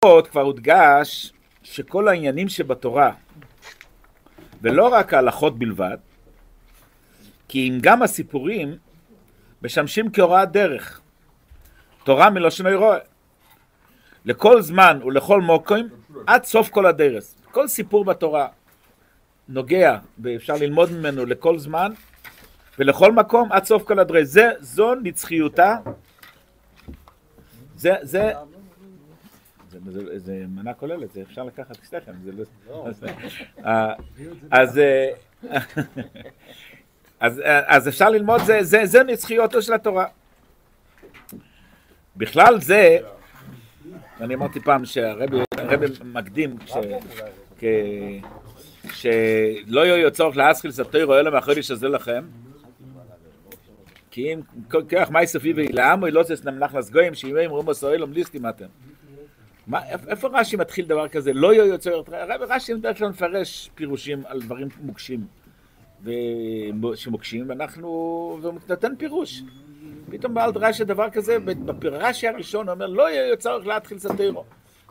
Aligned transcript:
כבר 0.00 0.40
הודגש 0.40 1.32
שכל 1.62 2.08
העניינים 2.08 2.48
שבתורה, 2.48 3.12
ולא 4.62 4.88
רק 4.88 5.14
ההלכות 5.14 5.58
בלבד, 5.58 5.96
כי 7.48 7.68
אם 7.68 7.78
גם 7.80 8.02
הסיפורים 8.02 8.76
משמשים 9.62 10.12
כהוראת 10.12 10.52
דרך. 10.52 11.00
תורה 12.04 12.30
מלושן 12.30 12.66
רואה. 12.66 12.98
לכל 14.24 14.62
זמן 14.62 15.00
ולכל 15.04 15.40
מוקרים 15.40 15.88
עד 16.26 16.44
סוף 16.44 16.68
כל 16.68 16.86
הדרס. 16.86 17.36
כל 17.50 17.68
סיפור 17.68 18.04
בתורה 18.04 18.48
נוגע 19.48 19.98
ואפשר 20.18 20.54
ללמוד 20.54 20.92
ממנו 20.92 21.26
לכל 21.26 21.58
זמן 21.58 21.92
ולכל 22.78 23.12
מקום 23.12 23.52
עד 23.52 23.64
סוף 23.64 23.82
כל 23.82 23.98
הדרס. 23.98 24.28
זה, 24.28 24.50
זו 24.60 24.94
נצחיותה. 24.94 25.76
זה, 27.76 27.94
זה, 28.02 28.32
זה, 29.68 29.78
זה, 29.90 30.18
זה 30.18 30.44
מנה 30.48 30.74
כוללת, 30.74 31.12
זה 31.12 31.22
אפשר 31.22 31.44
לקחת 31.44 31.74
שתיכם, 31.84 32.12
זה 32.24 32.32
לא... 32.32 32.88
אה, 33.64 33.94
אז, 34.50 34.78
אה, 34.78 35.10
אז, 37.20 37.42
אז 37.66 37.88
אפשר 37.88 38.10
ללמוד, 38.10 38.40
זה, 38.40 38.58
זה, 38.62 38.86
זה 38.86 39.02
נצחיותו 39.02 39.62
של 39.62 39.72
התורה. 39.72 40.06
בכלל 42.16 42.60
זה, 42.60 42.98
אני 44.20 44.34
אמרתי 44.34 44.60
פעם 44.60 44.84
שהרבי 44.84 45.36
מקדים, 46.04 46.56
שלא 48.92 49.86
יהיה 49.86 50.10
צורך 50.10 50.36
להסחיל 50.36 50.70
סתירו 50.70 51.14
אלא 51.14 51.30
מהחודש 51.32 51.70
הזה 51.70 51.88
לכם, 51.88 52.24
כי 54.10 54.34
אם 54.34 54.40
כך 54.88 55.10
מי 55.10 55.26
סופי 55.26 55.52
ואילעמו, 55.52 56.06
לא 56.06 56.22
זה 56.22 56.36
סנמלך 56.36 56.74
לסגויים, 56.74 57.14
שאם 57.14 57.36
אמרו 57.36 57.62
מסוילום 57.62 58.12
ליסטים 58.12 58.48
אתם. 58.48 58.66
מה, 59.68 59.80
איפה 60.08 60.28
רש"י 60.32 60.56
מתחיל 60.56 60.86
דבר 60.86 61.08
כזה? 61.08 61.32
לא 61.32 61.52
יהיה 61.52 61.64
יוצר, 61.64 62.02
רש"י 62.40 62.74
בדרך 62.74 62.98
כלל 62.98 63.08
מפרש 63.08 63.70
פירושים 63.74 64.22
על 64.26 64.40
דברים 64.40 64.68
מוקשים, 64.80 65.26
שמוקשים, 66.94 67.44
ואנחנו, 67.48 67.88
והוא 68.42 68.54
נותן 68.68 68.96
פירוש. 68.96 69.42
פתאום 70.10 70.34
בעל 70.34 70.52
דרש"י 70.52 70.84
דבר 70.84 71.10
כזה, 71.10 71.38
ברש"י 71.64 72.28
הראשון 72.28 72.68
הוא 72.68 72.74
אומר, 72.74 72.86
לא 72.86 73.10
יהיה 73.10 73.36
צורך 73.36 73.66
להתחיל 73.66 73.98
סתירו, 73.98 74.44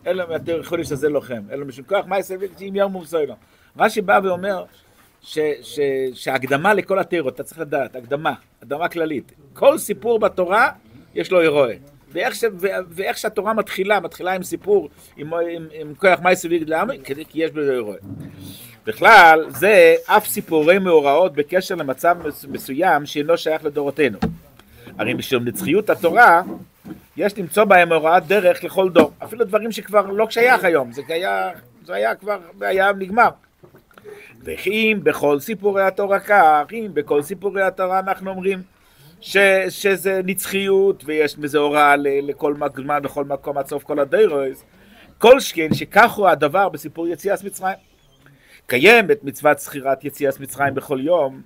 אלא 0.07 0.29
מהתיאור 0.29 0.63
חודש 0.63 0.91
הזה 0.91 1.09
לוחם, 1.09 1.41
אלא 1.51 1.65
משום 1.65 1.85
כך, 1.87 2.01
מה 2.07 2.17
יעשה 2.17 2.35
אם 2.61 2.75
ירמו 2.75 2.99
מסוילו. 2.99 3.35
רש"י 3.77 4.01
בא 4.01 4.19
ואומר, 4.23 4.65
שהקדמה 6.13 6.73
לכל 6.73 6.99
התיאורות, 6.99 7.35
אתה 7.35 7.43
צריך 7.43 7.59
לדעת, 7.59 7.95
הקדמה, 7.95 8.33
הקדמה 8.61 8.87
כללית. 8.89 9.31
כל 9.53 9.77
סיפור 9.77 10.19
בתורה 10.19 10.71
יש 11.15 11.31
לו 11.31 11.41
אירוע. 11.41 11.67
ואיך, 12.11 12.35
ש, 12.35 12.43
ואיך 12.89 13.17
שהתורה 13.17 13.53
מתחילה, 13.53 13.99
מתחילה 13.99 14.33
עם 14.33 14.43
סיפור, 14.43 14.89
עם, 15.17 15.33
עם, 15.33 15.67
עם 15.71 15.93
כוח 15.95 16.19
מייסו 16.19 16.49
ויגד 16.49 16.69
לעמי, 16.69 16.99
כי 17.03 17.13
יש 17.33 17.51
בזה 17.51 17.73
אירוע. 17.73 17.95
בכלל, 18.85 19.45
זה 19.49 19.95
אף 20.05 20.27
סיפורי 20.27 20.79
מאורעות 20.79 21.33
בקשר 21.33 21.75
למצב 21.75 22.17
מסוים 22.47 23.05
שאינו 23.05 23.37
שייך 23.37 23.65
לדורותינו. 23.65 24.17
הרי 24.97 25.13
משום 25.13 25.43
נצחיות 25.43 25.89
התורה, 25.89 26.41
יש 27.17 27.37
למצוא 27.37 27.63
בהם 27.63 27.93
הוראת 27.93 28.27
דרך 28.27 28.63
לכל 28.63 28.89
דור. 28.89 29.11
אפילו 29.23 29.45
דברים 29.45 29.71
שכבר 29.71 30.05
לא 30.05 30.29
שייך 30.29 30.63
היום, 30.63 30.91
זה 30.91 31.01
היה, 31.07 31.49
זה 31.85 31.93
היה 31.93 32.15
כבר, 32.15 32.39
היה 32.61 32.91
נגמר. 32.97 33.29
וכי 34.43 34.69
אם 34.69 34.99
בכל 35.03 35.39
סיפורי 35.39 35.83
התורה 35.83 36.19
כך, 36.19 36.65
אם 36.73 36.89
בכל 36.93 37.21
סיפורי 37.21 37.61
התורה 37.61 37.99
אנחנו 37.99 38.29
אומרים 38.29 38.61
ש, 39.21 39.37
שזה 39.69 40.21
נצחיות 40.25 41.03
ויש 41.05 41.37
בזה 41.37 41.57
הוראה 41.57 41.95
לכל 41.97 42.53
זמן, 42.83 43.03
לכל 43.03 43.25
מקום 43.25 43.57
עד 43.57 43.67
סוף 43.67 43.83
כל 43.83 43.99
הדיירוס, 43.99 44.63
כל 45.17 45.39
שכן 45.39 45.73
שכך 45.73 46.11
הוא 46.11 46.27
הדבר 46.27 46.69
בסיפור 46.69 47.07
יציאת 47.07 47.43
מצרים. 47.43 47.77
קיימת 48.67 49.23
מצוות 49.23 49.59
זכירת 49.59 50.05
יציאת 50.05 50.39
מצרים 50.39 50.75
בכל 50.75 50.99
יום, 51.01 51.41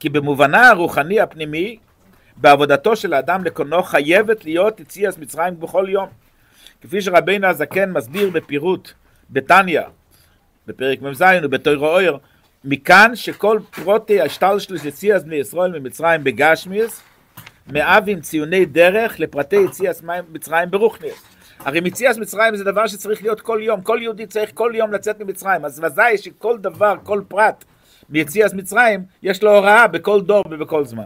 כי 0.00 0.08
במובנה 0.08 0.68
הרוחני 0.68 1.20
הפנימי, 1.20 1.78
בעבודתו 2.36 2.96
של 2.96 3.14
האדם 3.14 3.44
לקונו 3.44 3.82
חייבת 3.82 4.44
להיות 4.44 4.80
יציאת 4.80 5.18
מצרים 5.18 5.60
בכל 5.60 5.86
יום. 5.88 6.08
כפי 6.80 7.02
שרבינו 7.02 7.46
הזקן 7.46 7.90
מסביר 7.90 8.30
בפירוט 8.30 8.92
בתניא, 9.30 9.80
בפרק 10.66 11.02
מ"ז 11.02 11.24
ובתוירו 11.42 11.86
אויר, 11.86 12.18
מכאן 12.64 13.16
שכל 13.16 13.58
פרוטי 13.70 14.20
השטלשלוש 14.20 14.84
יציאת 14.84 15.24
בני 15.24 15.36
ישראל 15.36 15.78
ממצרים 15.78 16.24
בגשמיאס, 16.24 17.02
מאבים 17.66 18.20
ציוני 18.20 18.64
דרך 18.64 19.20
לפרטי 19.20 19.56
יציאת 19.56 20.02
מצרים 20.32 20.70
ברוכניאס. 20.70 21.22
הרי 21.58 21.80
מציאת 21.80 22.16
מצרים 22.16 22.56
זה 22.56 22.64
דבר 22.64 22.86
שצריך 22.86 23.22
להיות 23.22 23.40
כל 23.40 23.60
יום, 23.62 23.80
כל 23.80 23.98
יהודי 24.02 24.26
צריך 24.26 24.50
כל 24.54 24.72
יום 24.74 24.92
לצאת 24.92 25.20
ממצרים, 25.20 25.64
אז 25.64 25.80
ודאי 25.84 26.18
שכל 26.18 26.58
דבר, 26.58 26.94
כל 27.02 27.22
פרט 27.28 27.64
מיציאת 28.08 28.54
מצרים, 28.54 29.04
יש 29.22 29.42
לו 29.42 29.56
הוראה 29.56 29.86
בכל 29.86 30.20
דור 30.20 30.44
ובכל 30.50 30.84
זמן. 30.84 31.04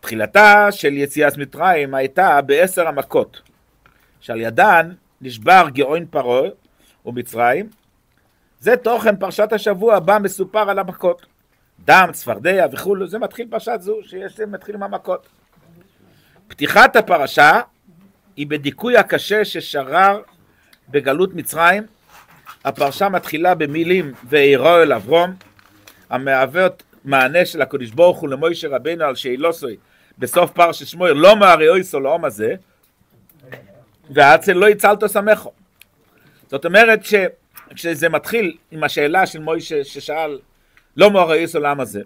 תחילתה 0.00 0.66
של 0.72 0.92
יציאת 0.92 1.36
מצרים 1.36 1.94
הייתה 1.94 2.40
בעשר 2.42 2.88
המכות, 2.88 3.40
שעל 4.20 4.40
ידן 4.40 4.90
נשבר 5.20 5.66
גאון 5.72 6.06
פרעה 6.10 6.48
ומצרים, 7.06 7.68
זה 8.60 8.76
תוכן 8.76 9.16
פרשת 9.16 9.52
השבוע 9.52 9.98
בה 9.98 10.18
מסופר 10.18 10.70
על 10.70 10.78
המכות. 10.78 11.26
דם, 11.84 12.08
צפרדע 12.12 12.66
וכולו, 12.72 13.06
זה 13.06 13.18
מתחיל 13.18 13.46
פרשת 13.50 13.78
זו, 13.80 13.98
שיש 14.02 14.40
מתחיל 14.40 14.74
עם 14.74 14.82
המכות. 14.82 15.28
פתיחת 16.48 16.96
הפרשה 16.96 17.60
היא 18.36 18.46
בדיכוי 18.46 18.96
הקשה 18.96 19.44
ששרר 19.44 20.22
בגלות 20.88 21.34
מצרים. 21.34 21.82
הפרשה 22.64 23.08
מתחילה 23.08 23.54
במילים 23.54 24.12
ואירו 24.28 24.68
אל 24.68 24.92
אברום, 24.92 25.34
המהוות 26.10 26.82
מענה 27.04 27.44
של 27.44 27.62
הקדוש 27.62 27.90
ברוך 27.90 28.18
הוא 28.18 28.28
למוישה 28.28 28.68
רבינו 28.68 29.04
על 29.04 29.14
שאילוסוי 29.14 29.76
בסוף 30.18 30.50
פרשת 30.50 30.86
שמואל, 30.86 31.12
לא 31.12 31.36
מארי 31.36 31.68
אויסו 31.68 32.00
לעום 32.00 32.24
הזה, 32.24 32.54
והאצל 34.10 34.52
לא 34.52 34.68
הצלתו 34.68 35.08
סמכו. 35.08 35.52
זאת 36.48 36.64
אומרת 36.64 37.00
שכשזה 37.70 38.08
מתחיל 38.08 38.56
עם 38.70 38.84
השאלה 38.84 39.26
של 39.26 39.40
מוישה 39.40 39.84
ששאל 39.84 40.38
לא 40.96 41.10
מארי 41.10 41.38
אויסו 41.38 41.60
לעם 41.60 41.80
הזה, 41.80 42.02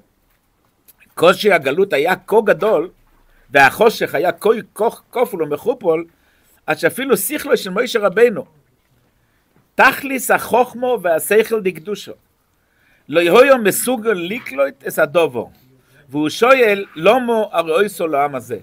קושי 1.14 1.52
הגלות 1.52 1.92
היה 1.92 2.16
כה 2.16 2.36
גדול 2.44 2.90
והחושך 3.50 4.14
היה 4.14 4.32
כה 4.32 4.50
כופול 5.10 5.42
ומחופול 5.42 6.06
עד 6.66 6.78
שאפילו 6.78 7.16
שכלו 7.16 7.56
של 7.56 7.70
מוישה 7.70 7.98
רבינו 7.98 8.44
תכליס 9.74 10.30
החוכמו 10.30 10.98
והשכל 11.02 11.60
דקדושו. 11.60 12.12
לא 13.08 13.20
יהיו 13.20 13.58
מסוגל 13.58 14.12
לקלוט 14.12 14.84
את 14.88 14.98
הדובו 14.98 15.50
והוא 16.08 16.28
שואל 16.28 16.84
לא 16.96 17.20
מו 17.20 17.50
הראויסו 17.52 18.06
לעם 18.06 18.34
הזה? 18.34 18.58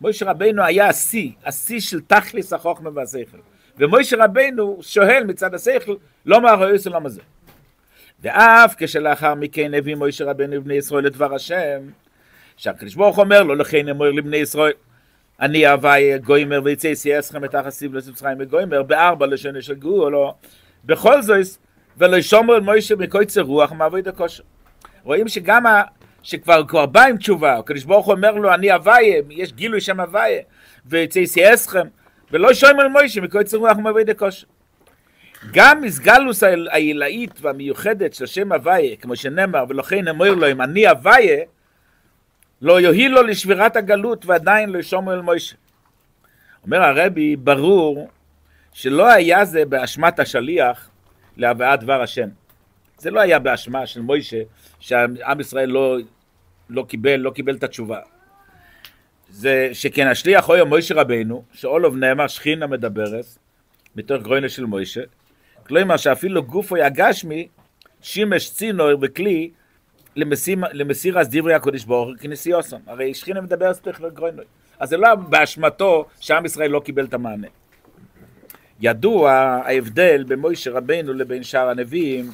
מוישה 0.00 0.30
רבינו 0.30 0.62
היה 0.62 0.88
השיא, 0.88 1.30
השיא 1.44 1.80
של 1.80 2.00
תכליס 2.00 2.52
החוכמה 2.52 2.90
והשכל 2.94 3.38
ומוישה 3.80 4.24
רבינו 4.24 4.78
שואל 4.80 5.24
מצד 5.26 5.54
השכל 5.54 5.94
לא 6.26 6.40
מהראויסו 6.40 6.90
לעם 6.90 7.06
הזה? 7.06 7.20
ואף 8.22 8.74
כשלאחר 8.78 9.34
מכן 9.34 9.74
הביא 9.74 9.94
מוישה 9.94 10.24
רבינו 10.24 10.56
לבני 10.56 10.74
ישראל 10.74 11.04
לדבר 11.04 11.34
השם 11.34 11.80
שהקדוש 12.56 12.94
ברוך 12.94 13.18
אומר 13.18 13.42
לו 13.42 13.54
לכן 13.54 13.88
אמור 13.88 14.06
לבני 14.06 14.36
ישראל 14.36 14.72
אני 15.40 15.66
הווי 15.66 16.18
גוימר 16.18 16.60
ויצא 16.64 16.86
יסייסכם 16.86 17.44
את 17.44 17.54
החסיב 17.54 17.94
למצרים 17.94 18.36
וגוימר 18.40 18.82
בארבע 18.82 19.26
לשון 19.26 19.60
של 19.60 19.74
גאו 19.74 20.10
לא? 20.10 20.34
בכל 20.84 21.22
זאת 21.22 21.46
ולא 21.98 22.20
שומר 22.20 22.54
על 22.54 22.60
מוישה 22.60 22.96
מקויצר 22.96 23.40
רוח 23.40 23.72
מעבוד 23.72 24.08
הכושר 24.08 24.42
רואים 25.04 25.28
שגם 25.28 25.66
ה... 25.66 25.82
שכבר 26.22 26.66
כבר 26.68 26.86
בא 26.86 27.04
עם 27.04 27.16
תשובה, 27.16 27.58
הקדוש 27.58 27.84
ברוך 27.84 28.06
הוא 28.06 28.14
אומר 28.14 28.32
לו 28.32 28.54
אני 28.54 28.70
הוויה, 28.70 29.22
יש 29.30 29.52
גילוי 29.52 29.80
שם 29.80 30.00
הוויה, 30.00 30.42
ויצא 30.86 31.18
יסייסכם 31.18 31.86
ולא 32.32 32.54
שומר 32.54 32.82
על 32.82 32.88
מוישה 32.88 33.20
מקויצר 33.20 33.56
רוח 33.56 33.76
מעבוד 33.76 34.10
הכושר 34.10 34.46
גם 35.52 35.80
מסגלוס 35.80 36.42
העילאית 36.42 37.30
והמיוחדת 37.40 38.14
של 38.14 38.26
שם 38.26 38.52
הוויה, 38.52 38.96
כמו 38.96 39.16
שנאמר, 39.16 39.64
ולכן 39.68 40.08
אמר 40.08 40.34
לו 40.34 40.50
אם 40.50 40.62
אני 40.62 40.86
הוויה, 40.86 41.44
לא 42.62 42.80
יועיל 42.80 43.12
לו 43.12 43.22
לשבירת 43.22 43.76
הגלות 43.76 44.26
ועדיין 44.26 44.70
לא 44.70 44.78
ישומר 44.78 45.14
אל 45.14 45.20
מוישה. 45.20 45.56
אומר 46.64 46.82
הרבי, 46.82 47.36
ברור 47.36 48.08
שלא 48.72 49.08
היה 49.08 49.44
זה 49.44 49.64
באשמת 49.64 50.18
השליח 50.18 50.90
להבאת 51.36 51.80
דבר 51.80 52.02
השם. 52.02 52.28
זה 52.98 53.10
לא 53.10 53.20
היה 53.20 53.38
באשמה 53.38 53.86
של 53.86 54.00
מוישה 54.00 54.40
שעם 54.80 55.40
ישראל 55.40 55.68
לא, 55.68 55.96
לא, 56.70 56.84
קיבל, 56.88 57.16
לא 57.16 57.30
קיבל 57.30 57.54
את 57.54 57.62
התשובה. 57.62 57.98
זה 59.30 59.68
שכן 59.72 60.06
השליח 60.06 60.50
הוא 60.50 60.64
מוישה 60.64 60.94
רבינו, 60.94 61.44
שאולוב 61.52 61.96
נאמר 61.96 62.26
שכינה 62.26 62.66
מדברת, 62.66 63.24
מתוך 63.96 64.22
גרוינה 64.22 64.48
של 64.48 64.64
מוישה, 64.64 65.00
כלומר 65.66 65.96
שאפילו 65.96 66.42
גופו 66.42 66.76
יגשמי, 66.76 67.48
שימש 68.00 68.50
צינור 68.50 68.90
וכלי 69.00 69.50
למסיר 70.72 71.18
אז 71.18 71.28
דברי 71.30 71.54
הקודש 71.54 71.84
ברוך 71.84 72.08
הוא 72.08 72.16
כנסיוסם. 72.16 72.76
הרי 72.86 73.14
שכינה 73.14 73.40
מדבר 73.40 73.74
סטך 73.74 74.00
וגרוינוי. 74.02 74.44
אז 74.78 74.88
זה 74.88 74.96
לא 74.96 75.14
באשמתו 75.14 76.06
שעם 76.20 76.46
ישראל 76.46 76.70
לא 76.70 76.80
קיבל 76.80 77.04
את 77.04 77.14
המענה. 77.14 77.46
ידוע 78.80 79.32
ההבדל 79.32 80.24
בין 80.28 80.38
מוישה 80.38 80.70
רבנו 80.70 81.12
לבין 81.12 81.42
שאר 81.42 81.68
הנביאים. 81.68 82.30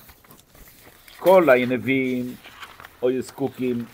כל 1.19 1.51
הנביאים 1.51 2.35
היו 3.03 3.23
זקוקים 3.23 3.85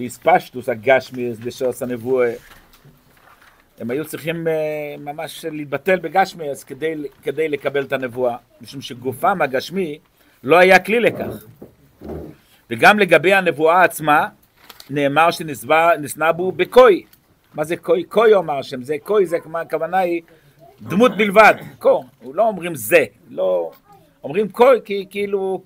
לאספשטוס 0.00 0.68
הגשמיאס 0.68 1.36
לשוס 1.44 1.82
הנבואה. 1.82 2.32
הם 3.80 3.90
היו 3.90 4.04
צריכים 4.04 4.46
uh, 4.46 5.00
ממש 5.00 5.44
להתבטל 5.44 5.98
בגשמיאס 5.98 6.64
כדי, 6.64 6.94
כדי 7.22 7.48
לקבל 7.48 7.84
את 7.84 7.92
הנבואה, 7.92 8.36
משום 8.60 8.80
שגופם 8.80 9.42
הגשמי 9.42 9.98
לא 10.44 10.58
היה 10.58 10.78
כלי 10.78 11.00
לכך. 11.00 11.44
וגם 12.70 12.98
לגבי 12.98 13.34
הנבואה 13.34 13.84
עצמה, 13.84 14.28
נאמר 14.90 15.30
שנשנא 15.30 16.32
בו 16.32 16.52
בקוי. 16.52 17.04
מה 17.54 17.64
זה 17.64 17.76
קוי? 17.76 18.04
קוי 18.04 18.34
אומר 18.34 18.58
השם, 18.58 18.82
זה 18.82 18.96
קוי, 19.02 19.26
זה 19.26 19.36
הכוונה 19.54 19.98
היא 19.98 20.22
דמות 20.80 21.16
בלבד, 21.16 21.54
קו, 21.78 22.04
לא 22.34 22.46
אומרים 22.46 22.74
זה, 22.74 23.04
לא, 23.30 23.70
אומרים 24.24 24.48
קוי 24.48 24.80
כאילו 25.08 25.62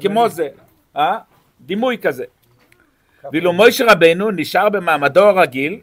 כמו 0.00 0.28
זה, 0.28 0.48
אה? 0.96 1.18
דימוי 1.60 1.98
כזה. 1.98 2.24
ואילו 3.32 3.52
מוישה 3.52 3.84
רבנו 3.92 4.30
נשאר 4.30 4.68
במעמדו 4.68 5.24
הרגיל 5.24 5.78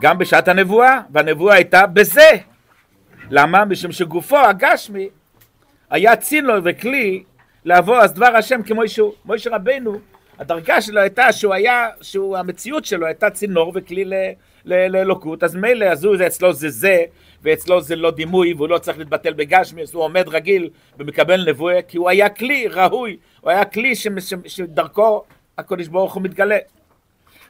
גם 0.00 0.18
בשעת 0.18 0.48
הנבואה, 0.48 1.00
והנבואה 1.10 1.54
הייתה 1.54 1.86
בזה. 1.86 2.30
למה? 3.30 3.64
משום 3.64 3.92
שגופו 3.92 4.38
הגשמי 4.38 5.08
היה 5.90 6.16
צינור 6.16 6.56
וכלי 6.64 7.22
לעבור 7.64 7.96
אז 7.96 8.14
דבר 8.14 8.36
השם 8.36 8.62
כמו 8.62 8.88
שהוא. 8.88 9.12
מוישה 9.24 9.50
רבנו, 9.56 9.98
הדרגה 10.38 10.80
שלו 10.80 11.00
הייתה 11.00 11.32
שהוא 11.32 11.54
היה, 11.54 11.88
שהוא, 12.00 12.36
המציאות 12.36 12.84
שלו 12.84 13.06
הייתה 13.06 13.30
צינור 13.30 13.72
וכלי 13.74 14.04
לאלוקות, 14.64 15.44
אז 15.44 15.54
מילא, 15.54 15.84
אז 15.84 16.04
הוא, 16.04 16.16
אצלו 16.26 16.52
זה 16.52 16.70
זה, 16.70 17.04
ואצלו 17.42 17.80
זה 17.80 17.96
לא 17.96 18.10
דימוי, 18.10 18.52
והוא 18.52 18.68
לא 18.68 18.78
צריך 18.78 18.98
להתבטל 18.98 19.32
בגשמי, 19.32 19.82
אז 19.82 19.94
הוא 19.94 20.02
עומד 20.02 20.28
רגיל 20.28 20.68
ומקבל 20.98 21.48
נבואה, 21.48 21.82
כי 21.82 21.98
הוא 21.98 22.08
היה 22.08 22.28
כלי 22.28 22.66
ראוי, 22.68 23.16
הוא 23.40 23.50
היה 23.50 23.64
כלי 23.64 23.92
שדרכו 24.46 25.24
הקדוש 25.58 25.88
ברוך 25.88 26.14
הוא 26.14 26.22
מתגלה. 26.22 26.58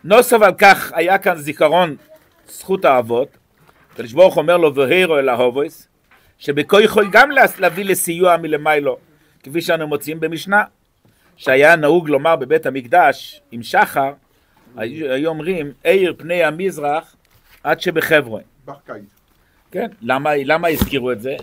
נוסף 0.05 0.43
על 0.43 0.55
כך 0.59 0.93
היה 0.95 1.19
כאן 1.19 1.37
זיכרון 1.37 1.97
זכות 2.49 2.85
האבות, 2.85 3.29
הקדוש 3.93 4.13
ברוך 4.13 4.37
אומר 4.37 4.57
לו 4.57 4.75
והירו 4.75 5.19
אל 5.19 5.29
ההובויס, 5.29 5.89
יכול 6.81 7.09
גם 7.13 7.31
להביא 7.59 7.85
לסיוע 7.85 8.37
מלמיילו, 8.37 8.97
כפי 9.43 9.61
שאנו 9.61 9.87
מוצאים 9.87 10.21
במשנה, 10.21 10.65
שהיה 11.37 11.77
נהוג 11.77 12.09
לומר 12.09 12.37
בבית 12.37 12.67
המקדש 12.67 13.41
עם 13.53 13.63
שחר, 13.63 14.13
היו 14.77 15.29
אומרים, 15.29 15.73
עיר 15.85 16.15
פני 16.19 16.45
המזרח 16.45 17.17
עד 17.65 17.81
שבחברון. 17.81 18.43
כן, 19.71 19.91
למה, 20.03 20.31
למה 20.45 20.69
הזכירו 20.69 21.13
את 21.13 21.21
זה? 21.21 21.37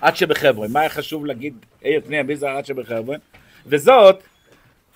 עד 0.00 0.16
שבחברון. 0.16 0.72
מה 0.72 0.80
היה 0.80 0.88
חשוב 0.88 1.26
להגיד 1.26 1.54
עיר 1.80 2.00
פני 2.06 2.18
המזרח 2.18 2.56
עד 2.56 2.66
שבחברון? 2.66 3.18
וזאת 3.66 4.22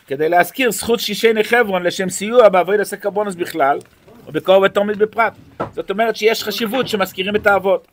כדי 0.06 0.28
להזכיר 0.28 0.70
זכות 0.70 1.00
שישי 1.00 1.44
חברון 1.44 1.82
לשם 1.82 2.08
סיוע 2.08 2.48
בעבוד 2.48 2.80
עשה 2.80 2.96
קרבונוס 2.96 3.34
בכלל 3.34 3.78
ובקור 4.26 4.62
ותומית 4.62 4.96
בפרט. 4.96 5.32
זאת 5.72 5.90
אומרת 5.90 6.16
שיש 6.16 6.44
חשיבות 6.44 6.88
שמזכירים 6.88 7.36
את 7.36 7.46
האבות. 7.46 7.88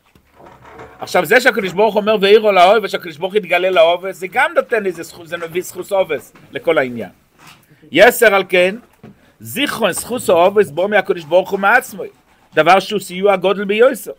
עכשיו 0.98 1.24
זה 1.24 1.40
שהקדוש 1.40 1.72
ברוך 1.72 1.96
אומר 1.96 2.16
ואירו 2.20 2.52
לאוהב 2.52 2.84
ושהקדוש 2.84 3.16
ברוך 3.16 3.34
יתגלה 3.34 3.70
לאובס 3.70 4.16
זה 4.16 4.26
גם 4.26 4.50
נותן 4.56 4.86
איזה 4.86 5.02
זכות, 5.02 5.28
זה 5.28 5.36
מביא 5.36 5.62
זכוס 5.62 5.92
אובס 5.92 6.32
לכל 6.52 6.78
העניין. 6.78 7.10
יסר 7.92 8.34
על 8.34 8.44
כן 8.48 8.76
זיכרון 9.40 9.92
זכוס 9.92 10.30
האובס 10.30 10.70
בו 10.70 10.88
מהקדוש 10.88 11.24
ברוך 11.24 11.50
הוא 11.50 11.60
מעצמו 11.60 12.02
דבר 12.54 12.80
שהוא 12.80 13.00
סיוע 13.00 13.36
גודל 13.36 13.64
ביוסר. 13.64 14.12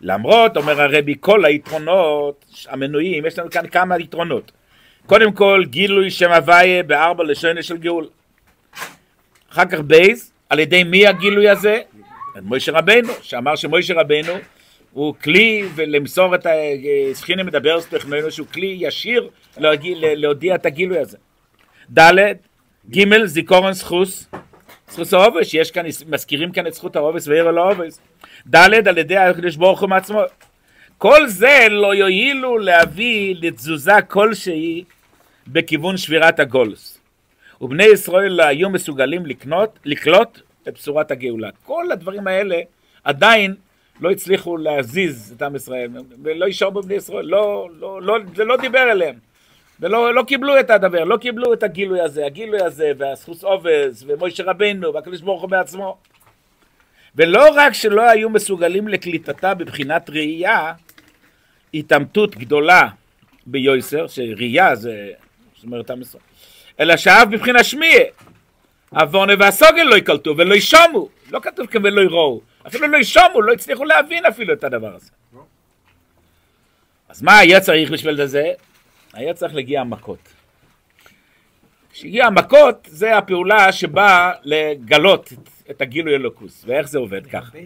למרות 0.00 0.56
אומר 0.56 0.80
הרבי 0.80 1.14
כל 1.20 1.44
היתרונות 1.44 2.44
המנויים 2.68 3.26
יש 3.26 3.38
לנו 3.38 3.50
כאן 3.50 3.66
כמה 3.66 3.98
יתרונות 3.98 4.52
קודם 5.10 5.32
כל 5.32 5.64
גילוי 5.66 6.10
שם 6.10 6.32
הוויה 6.32 6.82
בארבע 6.82 7.24
לשוני 7.24 7.62
של 7.62 7.76
גאול 7.76 8.08
אחר 9.52 9.64
כך 9.64 9.80
בייז 9.80 10.32
על 10.48 10.58
ידי 10.58 10.84
מי 10.84 11.06
הגילוי 11.06 11.48
הזה? 11.48 11.80
מוישה 12.42 12.72
רבנו 12.72 13.12
שאמר 13.22 13.56
שמוישה 13.56 13.94
רבנו 13.94 14.32
הוא 14.92 15.14
כלי 15.22 15.64
ולמסור 15.74 16.34
את 16.34 16.46
הסכינים 17.10 17.46
מדבר 17.46 17.80
סטכנונו 17.80 18.30
שהוא 18.30 18.46
כלי 18.46 18.76
ישיר 18.80 19.28
להודיע 20.16 20.54
את 20.54 20.66
הגילוי 20.66 20.98
הזה. 20.98 21.16
ד' 21.98 22.18
ג' 22.90 23.24
זיכורן 23.24 23.72
סחוס 23.72 24.26
זכוס 24.88 25.14
העובש, 25.14 25.54
יש 25.54 25.70
כאן, 25.70 25.84
מזכירים 26.06 26.52
כאן 26.52 26.66
את 26.66 26.74
זכות 26.74 26.96
העובש 26.96 27.28
ועיר 27.28 27.48
על 27.48 27.58
העובש. 27.58 27.92
ד' 28.46 28.88
על 28.88 28.98
ידי 28.98 29.16
הקדוש 29.16 29.56
ברוך 29.56 29.80
הוא 29.80 29.88
מעצמו. 29.88 30.20
כל 30.98 31.28
זה 31.28 31.66
לא 31.70 31.94
יועילו 31.94 32.58
להביא 32.58 33.34
לתזוזה 33.40 34.02
כלשהי 34.08 34.84
בכיוון 35.52 35.96
שבירת 35.96 36.40
הגולס. 36.40 36.98
ובני 37.60 37.84
ישראל 37.84 38.32
לא 38.32 38.42
היו 38.42 38.70
מסוגלים 38.70 39.26
לקנות, 39.26 39.78
לקלוט 39.84 40.40
את 40.68 40.74
בשורת 40.74 41.10
הגאולה. 41.10 41.48
כל 41.64 41.92
הדברים 41.92 42.26
האלה 42.26 42.60
עדיין 43.04 43.54
לא 44.00 44.10
הצליחו 44.10 44.56
להזיז 44.56 45.34
את 45.36 45.42
עם 45.42 45.56
ישראל, 45.56 45.90
ולא 46.22 46.44
יישארו 46.44 46.72
בבני 46.72 46.94
ישראל, 46.94 47.24
לא, 47.24 47.68
לא, 47.78 48.02
לא, 48.02 48.18
זה 48.36 48.44
לא 48.44 48.56
דיבר 48.56 48.92
אליהם, 48.92 49.14
ולא 49.80 50.14
לא 50.14 50.22
קיבלו 50.22 50.60
את 50.60 50.70
הדבר, 50.70 51.04
לא 51.04 51.16
קיבלו 51.16 51.52
את 51.52 51.62
הגילוי 51.62 52.00
הזה, 52.00 52.26
הגילוי 52.26 52.62
הזה, 52.62 52.92
והסחוס 52.98 53.44
עובס, 53.44 54.04
ומוישה 54.06 54.42
רבנו, 54.42 54.94
והקדוש 54.94 55.20
ברוך 55.20 55.42
הוא 55.42 55.50
בעצמו. 55.50 55.96
ולא 57.16 57.48
רק 57.54 57.72
שלא 57.72 58.10
היו 58.10 58.30
מסוגלים 58.30 58.88
לקליטתה 58.88 59.54
בבחינת 59.54 60.10
ראייה, 60.10 60.72
התעמתות 61.74 62.36
גדולה 62.36 62.88
ביויסר, 63.46 64.06
שראייה 64.06 64.74
זה, 64.74 65.10
זאת 65.60 65.66
אומרת 65.66 65.90
עם 65.90 66.00
ישראל, 66.00 66.22
אלא 66.80 66.96
שאף 66.96 67.28
בבחינה 67.30 67.64
שמיע, 67.64 67.98
עוונה 68.90 69.32
והסוגל 69.38 69.82
לא 69.82 69.96
יקלטו 69.96 70.36
ולא 70.36 70.54
ישומו, 70.54 71.08
לא 71.30 71.40
כתוב 71.40 71.66
כאן 71.66 71.86
ולא 71.86 72.00
יראו, 72.00 72.40
אפילו 72.66 72.88
לא 72.88 72.98
ישומו, 72.98 73.42
לא 73.42 73.52
הצליחו 73.52 73.84
להבין 73.84 74.26
אפילו 74.26 74.52
את 74.54 74.64
הדבר 74.64 74.94
הזה. 74.94 75.10
אז 77.08 77.22
מה 77.22 77.38
היה 77.38 77.60
צריך 77.60 77.90
בשביל 77.90 78.26
זה? 78.26 78.52
היה 79.12 79.34
צריך 79.34 79.54
להגיע 79.54 79.80
המכות. 79.80 80.32
כשהגיע 81.92 82.26
המכות, 82.26 82.88
זה 82.90 83.18
הפעולה 83.18 83.72
שבאה 83.72 84.32
לגלות 84.42 85.32
את 85.70 85.80
הגילוי 85.80 86.14
אלוקוס. 86.14 86.64
ואיך 86.66 86.88
זה 86.88 86.98
עובד 86.98 87.26
ככה? 87.26 87.58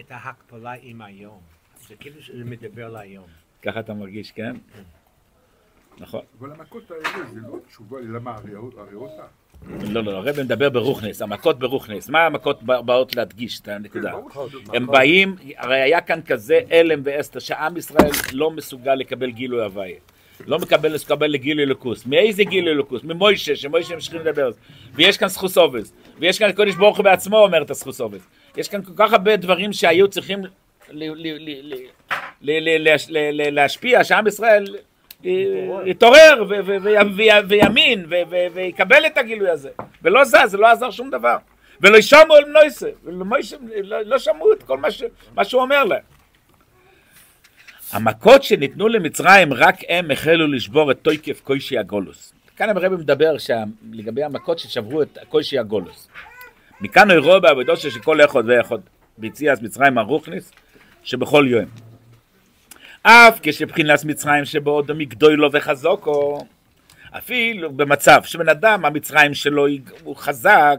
את 0.00 0.10
ההקפלה 0.10 0.72
עם 0.82 1.02
היום. 1.02 1.40
זה 1.88 1.94
כאילו 2.00 2.22
שזה 2.22 2.44
מדבר 2.44 2.88
להיום. 2.88 3.26
ככה 3.62 3.80
אתה 3.80 3.94
מרגיש, 3.94 4.30
כן? 4.30 4.56
נכון. 5.98 6.20
אבל 6.40 6.52
המכות 6.52 6.90
האלה 6.90 7.26
זה 7.32 7.40
לא 7.52 7.58
תשובה 7.68 8.00
למה 8.00 8.34
הריאותה. 8.76 9.22
לא, 9.92 10.02
לא, 10.02 10.10
הרב 10.10 10.40
מדבר 10.40 10.68
ברוכנס, 10.68 11.22
המכות 11.22 11.58
ברוכנס. 11.58 12.08
מה 12.08 12.26
המכות 12.26 12.62
באות 12.62 13.16
להדגיש 13.16 13.60
את 13.60 13.68
הנקודה? 13.68 14.12
הם 14.74 14.86
באים, 14.86 15.36
הרי 15.56 15.80
היה 15.80 16.00
כאן 16.00 16.20
כזה 16.22 16.60
הלם 16.70 17.00
ואסתר, 17.04 17.38
שעם 17.38 17.76
ישראל 17.76 18.10
לא 18.32 18.50
מסוגל 18.50 18.94
לקבל 18.94 19.30
גילוי 19.30 19.64
הוויה. 19.64 19.96
לא 20.46 20.58
מקבל, 20.58 20.94
לקבל 20.94 21.26
לגילוי 21.26 21.64
אלוקוס. 21.64 22.06
מאיזה 22.06 22.44
גילוי 22.44 22.72
אלוקוס? 22.72 23.04
ממוישה, 23.04 23.56
שמוישה 23.56 23.94
ממשיכים 23.94 24.20
לדבר 24.20 24.44
על 24.44 24.52
זה. 24.52 24.58
ויש 24.94 25.16
כאן 25.16 25.28
סחוס 25.28 25.58
אובס. 25.58 25.92
ויש 26.18 26.38
כאן 26.38 26.48
הקודש 26.48 26.74
ברוך 26.74 26.96
הוא 26.96 27.04
בעצמו 27.04 27.38
אומר 27.38 27.62
את 27.62 27.70
הסחוס 27.70 28.00
אובס. 28.00 28.20
יש 28.56 28.68
כאן 28.68 28.82
כל 28.82 28.92
כך 28.96 29.12
הרבה 29.12 29.36
דברים 29.36 29.72
שהיו 29.72 30.08
צריכים 30.08 30.40
להשפיע, 33.52 34.04
שעם 34.04 34.26
ישראל 34.26 34.76
יתעורר 35.84 36.44
ויאמין 37.48 38.06
ויקבל 38.54 39.06
את 39.06 39.18
הגילוי 39.18 39.50
הזה. 39.50 39.68
ולא 40.02 40.24
זז, 40.24 40.36
זה 40.46 40.58
לא 40.58 40.66
עזר 40.66 40.90
שום 40.90 41.10
דבר. 41.10 41.36
ולא 41.80 42.00
שמעו 42.00 42.36
אל 42.36 42.44
נויסה, 42.44 42.88
לא 43.82 44.18
שמעו 44.18 44.52
את 44.52 44.62
כל 44.62 44.78
מה 45.34 45.44
שהוא 45.44 45.62
אומר 45.62 45.84
להם. 45.84 46.02
המכות 47.92 48.42
שניתנו 48.42 48.88
למצרים, 48.88 49.52
רק 49.52 49.76
הם 49.88 50.10
החלו 50.10 50.46
לשבור 50.46 50.90
את 50.90 50.98
תויקף 51.02 51.40
קוישי 51.40 51.78
הגולוס. 51.78 52.32
כאן 52.56 52.76
הרב 52.76 52.92
מדבר 52.92 53.34
לגבי 53.92 54.22
המכות 54.22 54.58
ששברו 54.58 55.02
את 55.02 55.18
קוישי 55.28 55.58
הגולוס. 55.58 56.08
מכאן 56.80 57.10
הוא 57.10 57.18
רואה 57.18 57.40
בעבודו 57.40 57.76
של 57.76 58.00
כל 58.00 58.24
אחד 58.24 58.42
ואחד 58.46 58.78
ביציאת 59.18 59.62
מצרים 59.62 59.98
הרוכניס 59.98 60.52
שבכל 61.02 61.46
יום. 61.48 61.89
אף 63.02 63.38
כשבחינס 63.42 64.04
מצרים 64.04 64.44
שבו 64.44 64.82
דמי 64.82 65.04
גדולו 65.04 65.52
וחזוקו, 65.52 66.46
אפילו 67.10 67.72
במצב 67.72 68.22
שבן 68.24 68.48
אדם 68.48 68.84
המצרים 68.84 69.34
שלו 69.34 69.66
הוא 70.04 70.16
חזק, 70.16 70.78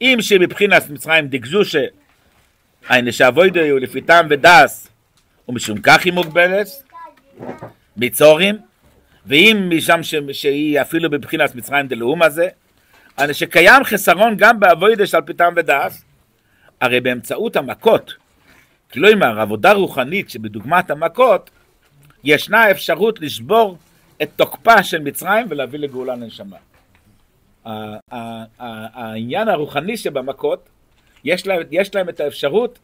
אם 0.00 0.16
שמבחינת 0.20 0.90
מצרים 0.90 1.28
דקזושה, 1.28 1.84
היינו 2.88 3.12
שאבוידו 3.12 3.60
הוא 3.60 3.78
לפי 3.78 4.00
טעם 4.00 4.26
ודס, 4.30 4.88
ומשום 5.48 5.78
כך 5.82 6.04
היא 6.04 6.12
מוגבלת, 6.12 6.68
ביצורים, 7.96 8.58
ואם 9.26 9.70
משם 9.76 10.02
ש... 10.02 10.14
שהיא 10.32 10.80
אפילו 10.80 11.10
בבחינת 11.10 11.54
מצרים 11.54 11.86
דלאום 11.86 12.22
הזה, 12.22 12.48
שקיים 13.32 13.84
חסרון 13.84 14.34
גם 14.36 14.60
באבוידו 14.60 15.06
של 15.06 15.20
פי 15.20 15.34
טעם 15.34 15.52
ודס, 15.56 16.04
הרי 16.80 17.00
באמצעות 17.00 17.56
המכות 17.56 18.14
כלומר, 18.92 19.40
עבודה 19.40 19.72
רוחנית 19.72 20.30
שבדוגמת 20.30 20.90
המכות, 20.90 21.50
ישנה 22.24 22.70
אפשרות 22.70 23.20
לשבור 23.20 23.78
את 24.22 24.30
תוקפה 24.36 24.82
של 24.82 24.98
מצרים 25.02 25.46
ולהביא 25.48 25.78
לגאולה 25.78 26.14
לנשמה. 26.14 26.56
העניין 28.94 29.48
הרוחני 29.48 29.96
שבמכות, 29.96 30.68
יש 31.24 31.46
להם, 31.46 31.62
יש 31.70 31.94
להם 31.94 32.08
את 32.08 32.20
האפשרות 32.20 32.78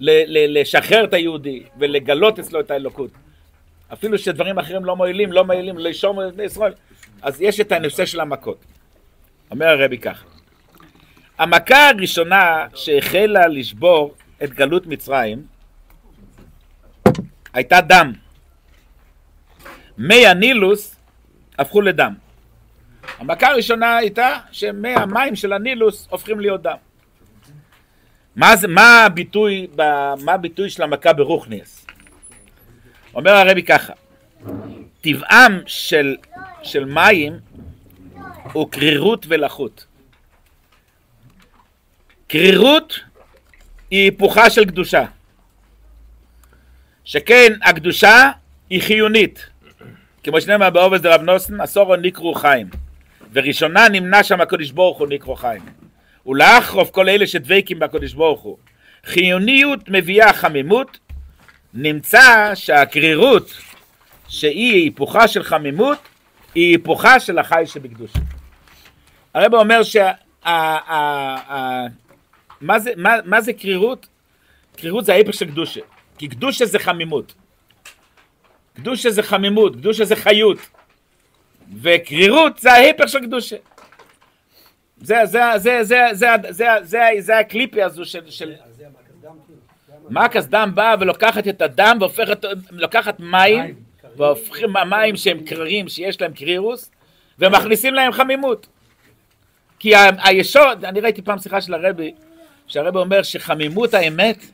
ל- 0.00 0.10
ל- 0.10 0.60
לשחרר 0.60 1.04
את 1.04 1.12
היהודי 1.12 1.62
ולגלות 1.78 2.38
אצלו 2.38 2.60
את 2.60 2.70
האלוקות. 2.70 3.10
אפילו 3.92 4.18
שדברים 4.18 4.58
אחרים 4.58 4.84
לא 4.84 4.96
מועילים, 4.96 5.32
לא 5.32 5.44
מועילים, 5.44 5.78
לישום 5.78 6.20
את 6.20 6.34
בני 6.34 6.42
ישראל, 6.42 6.72
אז 7.22 7.40
יש 7.40 7.60
את 7.60 7.72
הנושא 7.72 8.06
של 8.06 8.20
המכות. 8.20 8.64
אומר 9.50 9.66
הרבי 9.66 9.98
ככה, 9.98 10.26
המכה 11.38 11.88
הראשונה 11.88 12.66
שהחלה 12.74 13.46
לשבור 13.46 14.14
את 14.44 14.50
גלות 14.50 14.86
מצרים 14.86 15.46
הייתה 17.52 17.80
דם. 17.80 18.12
מי 19.98 20.26
הנילוס 20.26 20.96
הפכו 21.58 21.80
לדם. 21.80 22.14
המכה 23.18 23.46
הראשונה 23.46 23.96
הייתה 23.96 24.38
שמי 24.52 24.94
המים 24.94 25.36
של 25.36 25.52
הנילוס 25.52 26.08
הופכים 26.10 26.40
להיות 26.40 26.62
דם. 26.62 26.76
מה, 28.36 28.56
זה, 28.56 28.68
מה, 28.68 29.04
הביטוי, 29.04 29.66
מה 30.24 30.32
הביטוי 30.32 30.70
של 30.70 30.82
המכה 30.82 31.12
ברוכניאס? 31.12 31.86
אומר 33.14 33.30
הרבי 33.30 33.62
ככה, 33.62 33.92
טבעם 35.00 35.60
של, 35.66 36.16
של 36.62 36.84
מים 36.84 37.38
הוא 38.52 38.70
קרירות 38.70 39.26
ולחות. 39.28 39.86
קרירות 42.28 43.00
היא 43.90 44.04
היפוכה 44.04 44.50
של 44.50 44.64
קדושה. 44.64 45.04
שכן 47.04 47.52
הקדושה 47.62 48.30
היא 48.70 48.82
חיונית. 48.82 49.46
כמו 50.22 50.40
שנאמר 50.40 50.70
בעובד 50.70 51.02
דרב 51.02 51.22
נוסן, 51.22 51.60
עשורו 51.60 51.96
נקרו 51.96 52.34
חיים. 52.34 52.66
וראשונה 53.32 53.88
נמנע 53.88 54.22
שם 54.22 54.40
הקדוש 54.40 54.70
ברוך 54.70 54.98
הוא 54.98 55.08
נקרו 55.08 55.36
חיים. 55.36 55.62
ולאחרוף 56.26 56.90
כל 56.90 57.08
אלה 57.08 57.26
שדבקים 57.26 57.78
בקדוש 57.78 58.12
ברוך 58.12 58.40
הוא. 58.40 58.56
חיוניות 59.04 59.88
מביאה 59.88 60.32
חמימות, 60.32 60.98
נמצא 61.74 62.50
שהקרירות 62.54 63.54
שהיא 64.28 64.74
היפוכה 64.74 65.28
של 65.28 65.42
חמימות, 65.42 65.98
היא 66.54 66.70
היפוכה 66.70 67.20
של 67.20 67.38
החי 67.38 67.62
שבקדושה. 67.66 68.18
הרב 69.34 69.54
אומר 69.54 69.82
שה... 69.82 70.12
מה 72.60 72.78
זה, 72.78 72.90
מה, 72.96 73.14
מה 73.24 73.40
זה 73.40 73.52
קרירות? 73.52 74.06
קרירות 74.76 75.04
זה 75.04 75.12
ההיפך 75.12 75.34
של 75.34 75.46
קדושה. 75.46 75.80
כי 76.18 76.28
קדושה 76.28 76.66
זה 76.66 76.78
חמימות. 76.78 77.34
קדושה 78.74 79.10
זה 79.10 79.22
חמימות, 79.22 79.76
קדושה 79.76 80.04
זה 80.04 80.16
חיות. 80.16 80.58
וקרירות 81.80 82.58
זה 82.58 82.72
ההיפך 82.72 83.08
של 83.08 83.20
קדושה. 83.20 83.56
זה, 85.00 85.16
זה, 85.24 85.40
זה, 85.56 85.84
זה, 85.84 86.00
זה, 86.12 86.28
זה, 86.50 86.66
זה, 86.82 87.00
זה 87.18 87.38
הקליפי 87.38 87.82
הזו 87.82 88.04
של, 88.04 88.30
של... 88.30 88.54
מקס 90.10 90.44
דם 90.46 90.70
באה 90.74 90.94
ולוקחת 91.00 91.48
את 91.48 91.62
הדם 91.62 91.96
והופכת, 92.00 92.44
לוקחת 92.70 93.20
מים, 93.20 93.74
והופכים 94.16 94.70
מים 94.90 95.16
שהם 95.16 95.44
קררים, 95.44 95.88
שיש 95.88 96.20
להם 96.20 96.32
קרירוס, 96.32 96.90
ומכניסים 97.38 97.94
להם 97.94 98.12
חמימות. 98.12 98.66
כי 99.78 99.94
ה- 99.94 100.10
היסוד, 100.28 100.84
אני 100.84 101.00
ראיתי 101.00 101.22
פעם 101.22 101.38
שיחה 101.38 101.60
של 101.60 101.74
הרבי, 101.74 102.14
שהרבי 102.66 102.98
אומר 102.98 103.22
שחמימות 103.22 103.94
האמת, 103.94 104.44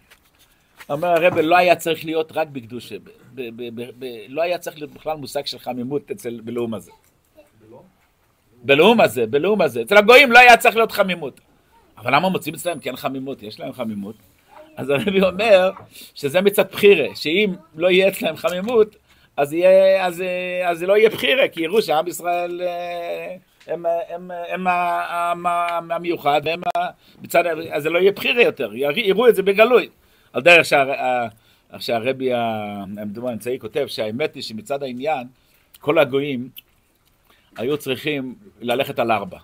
אומר 0.90 1.08
הרבי 1.08 1.42
לא 1.42 1.56
היה 1.56 1.76
צריך 1.76 2.04
להיות 2.04 2.32
רק 2.34 2.48
בקדושה, 2.48 2.94
ב- 2.98 3.40
ב- 3.56 3.90
ב- 3.98 4.04
לא 4.28 4.42
היה 4.42 4.58
צריך 4.58 4.76
להיות 4.76 4.90
בכלל 4.90 5.16
מושג 5.16 5.46
של 5.46 5.58
חמימות 5.58 6.10
אצל, 6.10 6.40
בלאום 6.44 6.74
הזה. 6.74 6.90
בלאום 8.64 9.00
הזה, 9.00 9.26
בלאום 9.26 9.60
הזה. 9.60 9.82
אצל 9.82 9.96
הגויים 9.96 10.32
לא 10.32 10.38
היה 10.38 10.56
צריך 10.56 10.76
להיות 10.76 10.92
חמימות. 10.92 11.40
אבל 11.98 12.14
למה 12.14 12.28
מוצאים 12.28 12.54
אצלם 12.54 12.80
כן 12.80 12.96
חמימות? 12.96 13.42
יש 13.42 13.60
להם 13.60 13.72
חמימות. 13.72 14.16
אז 14.76 14.90
הרבי 14.90 15.22
אומר 15.22 15.70
שזה 16.14 16.40
מצד 16.40 16.64
בחירה, 16.72 17.16
שאם 17.16 17.52
לא 17.74 17.90
יהיה 17.90 18.08
אצלם 18.08 18.36
חמימות, 18.36 18.96
אז, 19.36 19.52
יהיה, 19.52 20.06
אז, 20.06 20.20
אה, 20.22 20.70
אז 20.70 20.78
זה 20.78 20.86
לא 20.86 20.96
יהיה 20.96 21.10
בחירה, 21.10 21.48
כי 21.48 21.60
יראו 21.60 21.82
שעם 21.82 22.08
ישראל 22.08 22.60
אה, 22.62 23.36
הם, 23.72 23.86
הם, 24.08 24.30
הם, 24.48 24.66
הם, 24.66 25.46
הם 25.46 25.92
המיוחד, 25.92 26.40
והם 26.44 26.60
ה- 26.76 26.90
מצד, 27.22 27.44
אז 27.72 27.82
זה 27.82 27.90
לא 27.90 27.98
יהיה 27.98 28.12
בחירה 28.12 28.42
יותר, 28.42 28.70
יראו- 28.74 29.28
את 29.28 29.34
זה 29.36 29.42
בגלוי. 29.42 29.88
על 30.32 30.42
דרך 30.42 30.64
שה- 30.64 31.26
שהרבי 31.78 32.32
האמצעי 32.32 33.58
כותב 33.58 33.86
שהאמת 33.86 34.34
היא 34.34 34.42
שמצד 34.42 34.82
העניין, 34.82 35.26
כל 35.80 35.98
הגויים 35.98 36.48
היו 37.56 37.78
צריכים 37.78 38.34
ללכת 38.60 38.98
על 38.98 39.12
ארבע. 39.12 39.38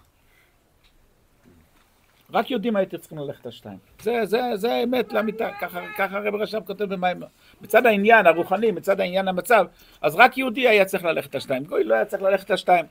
רק 2.32 2.50
יהודים 2.50 2.76
הייתם 2.76 2.96
צריכים 2.96 3.18
ללכת 3.18 3.46
על 3.46 3.52
שתיים. 3.52 3.78
זה, 4.02 4.20
זה, 4.24 4.40
זה 4.54 4.74
האמת 4.74 5.12
לאמיתה, 5.12 5.48
ככה, 5.60 5.80
ככה 5.98 6.16
הרב 6.18 6.34
רש"ב 6.34 6.60
כותב 6.66 6.84
במים. 6.84 7.22
מצד 7.60 7.86
העניין 7.86 8.26
הרוחני, 8.26 8.70
מצד 8.70 9.00
העניין 9.00 9.28
המצב, 9.28 9.66
אז 10.02 10.14
רק 10.16 10.38
יהודי 10.38 10.68
היה 10.68 10.84
צריך 10.84 11.04
ללכת 11.04 11.34
על 11.34 11.40
שתיים. 11.40 11.64
גוי 11.64 11.84
לא 11.84 11.94
היה 11.94 12.04
צריך 12.04 12.22
ללכת 12.22 12.50
על 12.50 12.56
שתיים. 12.56 12.84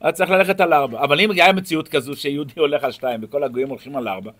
היה 0.00 0.12
צריך 0.12 0.30
ללכת 0.30 0.60
על 0.60 0.72
ארבע. 0.72 1.00
אבל 1.00 1.20
אם 1.20 1.30
היה 1.30 1.52
מציאות 1.52 1.88
כזו 1.88 2.16
שיהודי 2.16 2.52
הולך 2.56 2.84
על 2.84 2.92
שתיים 2.92 3.20
וכל 3.22 3.44
הגויים 3.44 3.68
הולכים 3.68 3.96
על 3.96 4.08
ארבע, 4.08 4.30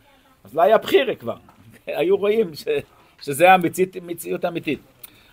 אז 0.45 0.55
לא 0.55 0.63
היה 0.63 0.79
בחירה 0.79 1.15
כבר. 1.15 1.37
היו 1.87 2.17
רואים 2.17 2.55
ש, 2.55 2.65
שזה 3.23 3.53
המציאות 3.53 3.97
מציאות 4.03 4.45
אמיתית. 4.45 4.79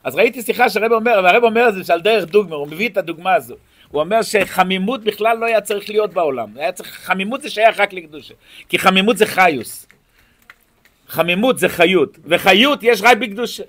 אז 0.04 0.16
ראיתי 0.16 0.42
שיחה 0.42 0.70
שהרב 0.70 0.92
אומר, 0.92 1.22
והרב 1.24 1.44
אומר 1.44 1.70
את 1.70 1.74
זה 1.74 1.84
שעל 1.84 2.02
דרך 2.02 2.26
דוגמה, 2.26 2.56
הוא 2.56 2.68
מביא 2.68 2.90
את 2.90 2.98
הדוגמה 2.98 3.34
הזו. 3.34 3.56
הוא 3.92 4.02
אומר 4.02 4.22
שחמימות 4.22 5.04
בכלל 5.04 5.38
לא 5.38 5.46
היה 5.46 5.62
צריך 5.62 5.90
להיות 5.90 6.14
בעולם. 6.14 6.50
היה 6.56 6.72
צריך, 6.72 6.90
חמימות 6.90 7.42
זה 7.42 7.50
שייך 7.50 7.80
רק 7.80 7.94
לקדושה. 7.94 8.34
כי 8.70 8.80
חמימות 8.80 9.18
זה 9.18 9.26
חיוס. 9.26 9.88
חמימות 11.08 11.60
זה 11.60 11.70
חיות, 11.70 12.18
וחיות 12.26 12.80
יש 12.84 13.02
רק 13.02 13.18
בקדושה. 13.18 13.64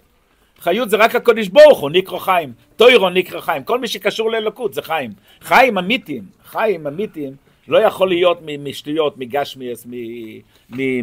חיות 0.60 0.90
זה 0.90 0.96
רק 0.96 1.14
הקודש 1.14 1.48
ברוך 1.48 1.78
הוא, 1.80 1.90
נקרא 1.90 2.18
חיים. 2.18 2.52
טוירו 2.76 3.10
נקרא 3.10 3.40
חיים. 3.40 3.64
כל 3.64 3.78
מי 3.80 3.88
שקשור 3.88 4.30
לאלוקות 4.30 4.74
זה 4.74 4.82
חיים. 4.82 5.10
חיים 5.40 5.78
אמיתיים, 5.78 6.22
חיים 6.44 6.86
אמיתיים, 6.86 7.32
לא 7.68 7.78
יכול 7.78 8.08
להיות 8.08 8.38
משטויות, 8.58 9.18
מגשמיאס, 9.18 9.86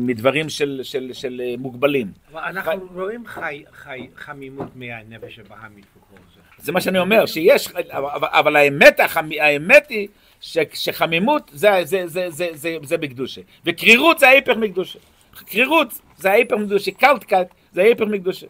מדברים 0.01 0.49
של, 0.49 0.79
של, 0.83 1.09
של 1.13 1.41
אה, 1.45 1.55
מוגבלים. 1.57 2.07
אבל 2.31 2.41
אנחנו 2.41 2.87
רואים 2.93 3.23
חי- 3.27 3.63
חי- 3.73 4.07
חמימות 4.15 4.67
מהנפש 4.75 5.39
הבהמית 5.39 5.85
וכל 5.97 6.21
זה. 6.35 6.41
זה 6.65 6.71
מה 6.71 6.81
שאני 6.81 6.99
אומר, 6.99 7.25
שיש, 7.25 7.67
אבל, 7.89 8.09
אבל 8.31 8.55
האמת, 8.55 8.99
החמ, 8.99 9.29
האמת 9.39 9.89
היא 9.89 10.07
ש, 10.41 10.57
שחמימות 10.73 11.51
זה, 11.53 11.69
זה, 11.83 12.07
זה, 12.07 12.25
זה, 12.29 12.47
זה, 12.53 12.77
זה 12.83 12.97
בקדושה, 12.97 13.41
וקרירות 13.65 14.19
זה 14.19 14.27
ההיפך 14.27 14.53
מקדושה. 14.57 14.99
קרירות 15.45 15.87
זה 16.17 16.31
ההיפך 16.31 16.53
מקדושה, 16.55 16.91
קלט 16.91 17.23
קלט 17.23 17.47
זה 17.71 17.81
ההיפך 17.81 18.05
מקדושה. 18.05 18.47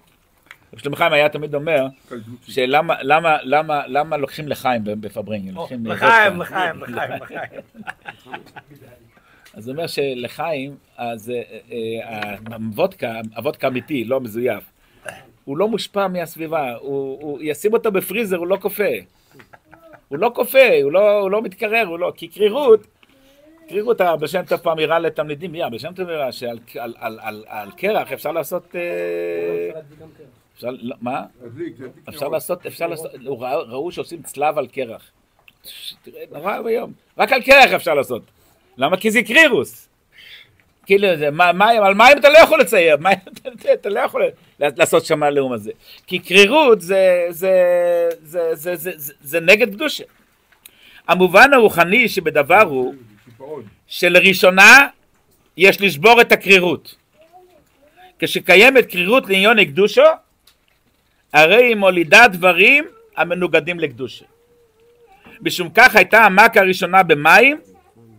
רב 0.75 0.79
שלמה 0.81 0.95
חיים 0.95 1.13
היה 1.13 1.29
תמיד 1.29 1.55
אומר. 1.55 1.85
שלמה 2.47 2.93
למה, 3.01 3.37
למה, 3.43 3.87
למה 3.87 4.17
לוקחים 4.17 4.47
לחיים 4.47 4.81
בפברינגל? 4.83 5.51
לוקחים 5.51 5.85
לחיים. 5.85 6.41
לחיים, 6.41 6.81
לחיים, 6.81 7.11
לחיים. 7.21 7.61
אז 9.53 9.67
הוא 9.67 9.73
אומר 9.73 9.87
שלחיים, 9.87 10.75
אז 10.97 11.29
אה, 11.29 11.41
אה, 11.71 12.35
הוודקה, 12.55 13.21
הוודקה 13.35 13.67
אמיתי, 13.67 14.03
לא 14.03 14.21
מזויף, 14.21 14.63
הוא 15.45 15.57
לא 15.57 15.67
מושפע 15.67 16.07
מהסביבה, 16.07 16.75
הוא, 16.75 17.21
הוא 17.21 17.39
ישים 17.41 17.73
אותו 17.73 17.91
בפריזר, 17.91 18.37
הוא 18.37 18.47
לא 18.47 18.57
קופא. 18.61 18.99
הוא 20.07 20.17
לא 20.19 20.31
קופא, 20.35 20.79
הוא 20.83 20.91
לא, 20.91 21.19
הוא 21.19 21.31
לא 21.31 21.41
מתקרר, 21.41 21.85
הוא 21.87 21.99
לא, 21.99 22.13
כי 22.15 22.27
קרירות, 22.27 22.87
קרירות, 23.69 24.01
הבעל 24.01 24.27
שם 24.27 24.41
טוב 24.47 24.59
פעם 24.59 24.79
הראה 24.79 24.99
לתלמידים, 24.99 25.51
מי 25.51 25.63
הבעל 25.63 25.79
שם 25.79 25.93
טוב 25.93 26.09
הראה 26.09 26.31
שעל 26.31 26.59
על, 26.79 26.93
על, 26.97 27.19
על, 27.21 27.43
על 27.47 27.71
קרח 27.71 28.11
אפשר 28.11 28.31
לעשות, 28.31 28.75
אה, 28.75 29.81
אפשר, 30.55 30.69
מה? 31.01 31.23
אפשר. 32.09 32.27
לעשות, 32.27 32.65
אפשר 32.65 32.87
לעשות, 32.87 33.11
ראו 33.67 33.91
שעושים 33.91 34.21
צלב 34.21 34.57
על 34.57 34.67
קרח. 34.67 35.11
תראה, 36.03 36.23
נורא 36.31 36.59
ואיום. 36.59 36.93
רק 37.17 37.31
על 37.31 37.41
קרח 37.41 37.71
אפשר 37.71 37.93
לעשות. 37.93 38.21
למה? 38.77 38.97
כי 38.97 39.11
זה 39.11 39.21
קרירוס. 39.21 39.89
כאילו, 40.85 41.17
זה, 41.17 41.31
מה, 41.31 41.51
מים, 41.51 41.83
על 41.83 41.93
מים 41.93 42.17
אתה 42.17 42.29
לא 42.29 42.37
יכול 42.37 42.59
לצייר, 42.59 42.97
מים 42.97 43.17
אתה, 43.73 43.89
לא 43.89 43.99
יכול 43.99 44.23
לעשות 44.59 45.05
שם 45.05 45.23
הלאום 45.23 45.53
הזה. 45.53 45.71
כי 46.07 46.19
קרירות 46.19 46.81
זה, 46.81 47.27
זה, 47.29 47.51
זה, 48.23 48.55
זה, 48.55 48.75
זה, 48.75 48.91
זה, 48.95 49.13
זה 49.21 49.39
נגד 49.39 49.73
קדושה. 49.73 50.03
המובן 51.07 51.53
הרוחני 51.53 52.09
שבדבר 52.09 52.61
הוא. 52.61 52.95
שלראשונה 53.87 54.87
יש 55.57 55.81
לשבור 55.81 56.21
את 56.21 56.31
הקרירות. 56.31 56.95
כשקיימת 58.19 58.85
קרירות 58.85 59.29
לעניון 59.29 59.65
קדושו, 59.65 60.01
הרי 61.35 61.63
היא 61.63 61.75
מולידה 61.75 62.27
דברים 62.27 62.85
המנוגדים 63.17 63.79
לקדושה. 63.79 64.25
משום 65.41 65.69
כך 65.69 65.95
הייתה 65.95 66.17
המכה 66.17 66.59
הראשונה 66.59 67.03
במים 67.03 67.61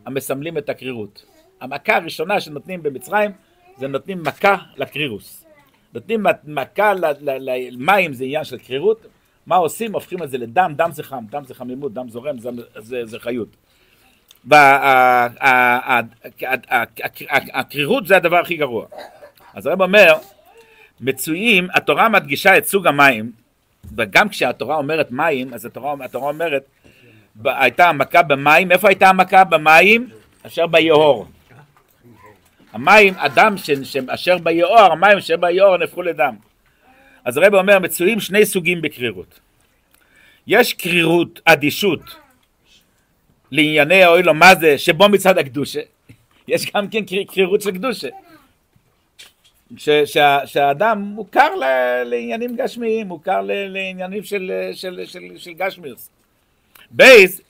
המסמלים 0.07 0.59
את 0.59 0.69
הקרירות. 0.69 1.25
המכה 1.61 1.97
הראשונה 1.97 2.41
שנותנים 2.41 2.83
במצרים 2.83 3.31
זה 3.77 3.89
נותנים 3.89 4.23
מכה 4.23 4.57
לקרירוס. 4.77 5.45
נותנים 5.95 6.27
מכה 6.45 6.93
למים, 7.25 8.13
זה 8.13 8.25
עניין 8.25 8.45
של 8.45 8.59
קרירות, 8.59 9.07
מה 9.47 9.57
עושים? 9.57 9.95
הופכים 9.95 10.23
את 10.23 10.31
זה 10.31 10.39
לדם, 10.39 10.73
דם 10.77 10.91
זה 10.93 11.03
חם, 11.03 11.25
דם 11.31 11.45
זה 11.45 11.55
חמימות, 11.55 11.95
דם 11.95 12.09
זורם, 12.09 12.39
זה, 12.39 12.51
זה, 12.77 13.07
זה 13.07 13.19
חיות. 13.19 13.57
והקרירות 17.55 18.07
זה 18.07 18.17
הדבר 18.17 18.37
הכי 18.37 18.57
גרוע. 18.57 18.87
אז 19.55 19.67
הרב 19.67 19.83
אומר, 19.83 20.13
מצויים, 21.01 21.69
התורה 21.75 22.09
מדגישה 22.09 22.59
את 22.59 22.67
סוג 22.67 22.87
המים, 22.87 23.33
וגם 23.97 24.29
כשהתורה 24.29 24.77
אומרת 24.77 25.11
מים, 25.11 25.55
אז 25.55 25.65
התורה, 25.67 25.95
התורה 26.05 26.29
אומרת, 26.29 26.63
הייתה 27.45 27.89
המכה 27.89 28.23
במים, 28.23 28.73
איפה 28.73 28.89
הייתה 28.89 29.09
המכה 29.09 29.45
במים? 29.45 30.11
אשר 30.43 30.67
ביאור. 30.67 31.27
המים, 32.73 33.15
הדם 33.19 33.55
ש, 33.57 33.71
ש, 33.71 33.97
אשר 34.09 34.39
ביאור, 34.39 34.81
המים 34.81 35.19
אשר 35.19 35.37
ביאור 35.37 35.77
נהפכו 35.77 36.03
לדם. 36.03 36.35
אז 37.25 37.37
הרב 37.37 37.55
אומר, 37.55 37.79
מצויים 37.79 38.21
שני 38.21 38.47
סוגים 38.47 38.83
בקרירות. 38.83 39.41
יש 40.47 40.73
קרירות, 40.73 41.41
אדישות, 41.45 42.01
לענייני 43.53 44.03
האוילו 44.03 44.35
מה 44.35 44.55
זה, 44.55 44.79
שבו 44.79 45.09
מצד 45.09 45.39
הקדושה, 45.39 45.81
יש 46.49 46.71
גם 46.75 46.89
כן 46.89 47.05
קר- 47.05 47.25
קרירות 47.35 47.63
של 47.63 47.71
קדושה. 47.71 48.09
ש, 49.77 49.89
שה, 50.05 50.39
שהאדם 50.47 50.99
מוכר 51.01 51.55
ל, 51.55 51.65
לעניינים 52.05 52.57
גשמיים, 52.57 53.07
מוכר 53.07 53.41
ל, 53.41 53.53
לעניינים 53.53 54.25
של, 54.25 54.53
של, 54.73 55.01
של, 55.07 55.21
של 55.37 55.53
גשמיוס. 55.53 56.11
בייז, 56.91 57.41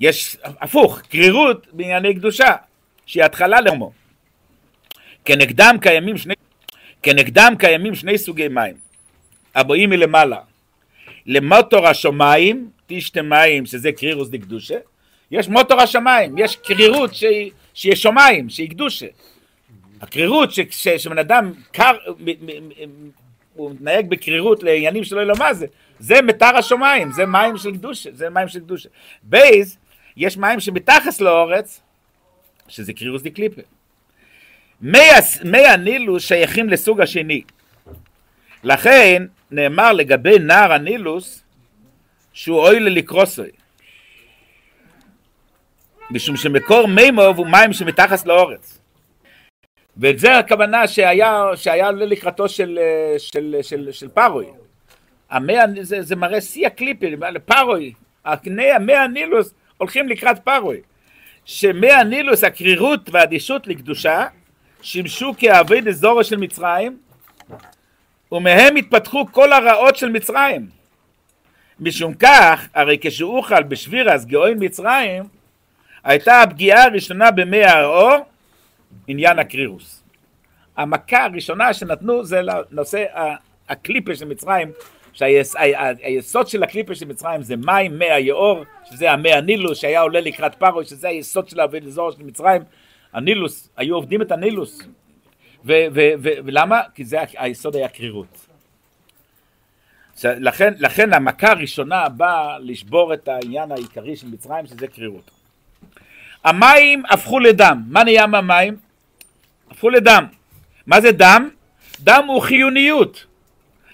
יש 0.00 0.36
הפוך, 0.44 1.00
קרירות 1.00 1.66
בענייני 1.72 2.14
קדושה, 2.14 2.56
שהיא 3.06 3.24
התחלה 3.24 3.60
להומו. 3.60 3.92
כנגדם 5.24 5.76
קיימים 5.80 6.18
שני, 6.18 6.34
כנגדם 7.02 7.54
קיימים 7.58 7.94
שני 7.94 8.18
סוגי 8.18 8.48
מים, 8.48 8.74
הבאים 9.54 9.90
מלמעלה. 9.90 10.40
למוטור 11.26 11.86
השמיים, 11.86 12.70
תשתה 12.86 13.22
מים, 13.22 13.66
שזה 13.66 13.92
קרירוס 13.92 14.28
דקדושה, 14.28 14.78
יש 15.30 15.48
מוטור 15.48 15.80
השמיים, 15.80 16.38
יש 16.38 16.56
קרירות 16.56 17.14
שהיא, 17.14 17.50
שהיא 17.74 17.94
שמיים, 17.94 18.48
שהיא 18.48 18.70
קדושה. 18.70 19.06
הקרירות, 20.04 20.50
שבן 20.96 21.18
אדם 21.18 21.52
קר, 21.72 21.92
הוא 23.54 23.70
מתנהג 23.70 24.08
בקרירות 24.08 24.62
לעניינים 24.62 25.04
שלא 25.04 25.20
יודע 25.20 25.32
מה 25.38 25.54
זה, 25.54 25.66
זה 25.98 26.22
מטר 26.22 26.56
השמיים, 26.56 27.12
זה 27.12 27.26
מים 27.26 27.56
של 27.56 27.72
קדושה, 27.72 28.10
זה 28.12 28.30
מים 28.30 28.48
של 28.48 28.60
קדושה. 28.60 28.88
בייז, 29.22 29.78
יש 30.16 30.36
מים 30.36 30.60
שמתחת 30.60 31.20
לאורץ, 31.20 31.80
שזה 32.68 32.92
קרירוס 32.92 33.22
דקליפה. 33.22 33.62
מי, 34.80 34.98
מי 35.44 35.66
הנילוס 35.66 36.22
שייכים 36.22 36.68
לסוג 36.68 37.00
השני. 37.00 37.42
לכן 38.64 39.26
נאמר 39.50 39.92
לגבי 39.92 40.38
נער 40.38 40.72
הנילוס 40.72 41.44
שהוא 42.32 42.58
אוי 42.58 42.80
ללקרוסוי. 42.80 43.50
משום 46.10 46.36
שמקור 46.36 46.88
מימו 46.88 47.22
הוא 47.22 47.46
מים 47.46 47.72
שמתחת 47.72 48.26
לאורץ. 48.26 48.83
וזה 49.98 50.38
הכוונה 50.38 50.88
שהיה, 50.88 51.44
שהיה 51.54 51.90
לקראתו 51.90 52.48
של, 52.48 52.78
אה, 52.82 53.18
של, 53.18 53.56
של, 53.62 53.92
של 53.92 54.08
פרוי. 54.08 54.46
המאה, 55.30 55.64
זה, 55.80 56.02
זה 56.02 56.16
מראה 56.16 56.40
שיא 56.40 56.66
הקליפי, 56.66 57.10
לפרוי. 57.10 57.92
הקנה 58.24 58.74
המי 58.74 58.94
הנילוס 58.94 59.54
הולכים 59.78 60.08
לקראת 60.08 60.38
פרוי. 60.38 60.80
שמי 61.44 61.92
הנילוס, 61.92 62.44
הקרירות 62.44 63.00
והאדישות 63.12 63.66
לקדושה, 63.66 64.26
שימשו 64.82 65.34
כאבי 65.38 65.80
דזורו 65.80 66.24
של 66.24 66.36
מצרים, 66.36 66.98
ומהם 68.32 68.76
התפתחו 68.76 69.26
כל 69.32 69.52
הרעות 69.52 69.96
של 69.96 70.08
מצרים. 70.08 70.66
משום 71.80 72.14
כך, 72.14 72.68
הרי 72.74 72.98
כשאוכל 73.00 73.62
בשבירס 73.62 74.24
גאוין 74.24 74.56
מצרים, 74.60 75.24
הייתה 76.04 76.42
הפגיעה 76.42 76.84
הראשונה 76.84 77.30
במי 77.30 77.64
האור, 77.64 78.16
עניין 79.06 79.38
הקרירוס. 79.38 80.04
המכה 80.76 81.24
הראשונה 81.24 81.74
שנתנו 81.74 82.24
זה 82.24 82.40
לנושא 82.42 83.04
הקליפה 83.68 84.14
של 84.14 84.24
מצרים, 84.24 84.72
שהיסוד 85.12 86.48
של 86.48 86.62
הקליפה 86.62 86.94
של 86.94 87.06
מצרים 87.06 87.42
זה 87.42 87.56
מים, 87.56 87.98
מי 87.98 88.10
היאור, 88.10 88.64
שזה 88.84 89.12
המי 89.12 89.32
הנילוס 89.32 89.78
שהיה 89.78 90.00
עולה 90.00 90.20
לקראת 90.20 90.54
פרוי, 90.54 90.84
שזה 90.84 91.08
היסוד 91.08 91.48
של 91.48 91.60
האבזור 91.60 92.10
של 92.10 92.22
מצרים. 92.22 92.62
הנילוס, 93.12 93.68
היו 93.76 93.94
עובדים 93.94 94.22
את 94.22 94.32
הנילוס. 94.32 94.80
ולמה? 95.64 96.80
כי 96.94 97.04
זה 97.04 97.18
היסוד 97.36 97.76
היה 97.76 97.88
קרירות. 97.88 98.46
לכן, 100.24 100.74
לכן 100.78 101.12
המכה 101.12 101.50
הראשונה 101.50 102.08
באה 102.08 102.58
לשבור 102.58 103.14
את 103.14 103.28
העניין 103.28 103.72
העיקרי 103.72 104.16
של 104.16 104.26
מצרים, 104.26 104.66
שזה 104.66 104.86
קרירות. 104.86 105.30
המים 106.44 107.02
הפכו 107.10 107.38
לדם. 107.38 107.82
מה 107.88 108.04
נהיה 108.04 108.26
מהמים? 108.26 108.76
הפכו 109.84 109.90
לדם. 109.90 110.24
מה 110.86 111.00
זה 111.00 111.12
דם? 111.12 111.48
דם 112.00 112.24
הוא 112.28 112.40
חיוניות, 112.42 113.26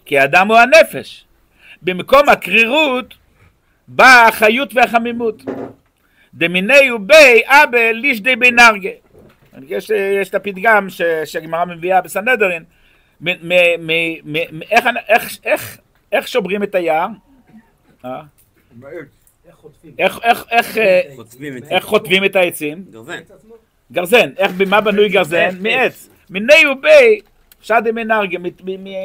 כי 0.04 0.18
הדם 0.18 0.46
הוא 0.48 0.58
הנפש. 0.58 1.24
במקום 1.82 2.28
הקרירות 2.28 3.14
באה 3.88 4.28
החיות 4.28 4.74
והחמימות. 4.74 5.42
דמיני 6.34 6.90
ובי 6.90 7.42
אבה 7.46 7.92
לישדי 7.92 8.36
בי 8.36 8.50
נרגה. 8.50 8.90
יש, 9.68 9.90
יש 9.90 10.28
את 10.28 10.34
הפתגם 10.34 10.86
שהגמרא 11.24 11.64
מביאה 11.64 12.00
בסנהדרין. 12.00 12.64
מ- 13.20 13.30
מ- 13.30 13.86
מ- 13.86 14.32
מ- 14.32 14.58
מ- 14.58 14.62
איך, 14.70 14.86
איך, 15.08 15.38
איך, 15.44 15.78
איך 16.12 16.28
שוברים 16.28 16.62
את 16.62 16.74
היער? 16.74 17.08
אה? 18.04 18.22
איך, 20.50 20.78
אה. 20.78 21.00
איך 21.70 21.84
חוטבים 21.84 22.24
את 22.24 22.36
העצים? 22.36 22.84
גרזן. 23.92 24.30
איך, 24.38 24.52
במה 24.52 24.80
בנוי 24.80 25.08
גרזן? 25.08 25.48
מעץ. 25.60 26.08
מיני 26.30 26.66
ובי 26.72 27.20
שדה 27.62 27.92
מנרגיה, 27.92 28.38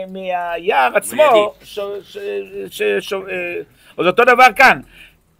מהיער 0.07 0.91
עצמו, 0.95 1.53
ש- 1.63 1.79
ש- 2.99 3.13
אה, 3.13 3.55
אז 3.97 4.07
אותו 4.07 4.25
דבר 4.25 4.47
כאן. 4.55 4.79